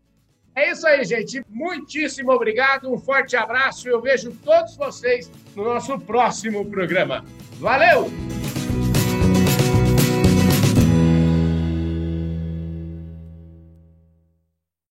É 0.56 0.72
isso 0.72 0.86
aí, 0.86 1.04
gente. 1.06 1.44
Muitíssimo 1.50 2.32
obrigado, 2.32 2.92
um 2.94 2.98
forte 2.98 3.36
abraço. 3.36 3.88
Eu 3.88 4.02
vejo 4.02 4.32
todos 4.44 4.76
vocês 4.76 5.32
no 5.56 5.64
nosso 5.64 5.98
próximo 6.00 6.66
programa. 6.66 7.24
Valeu! 7.60 8.41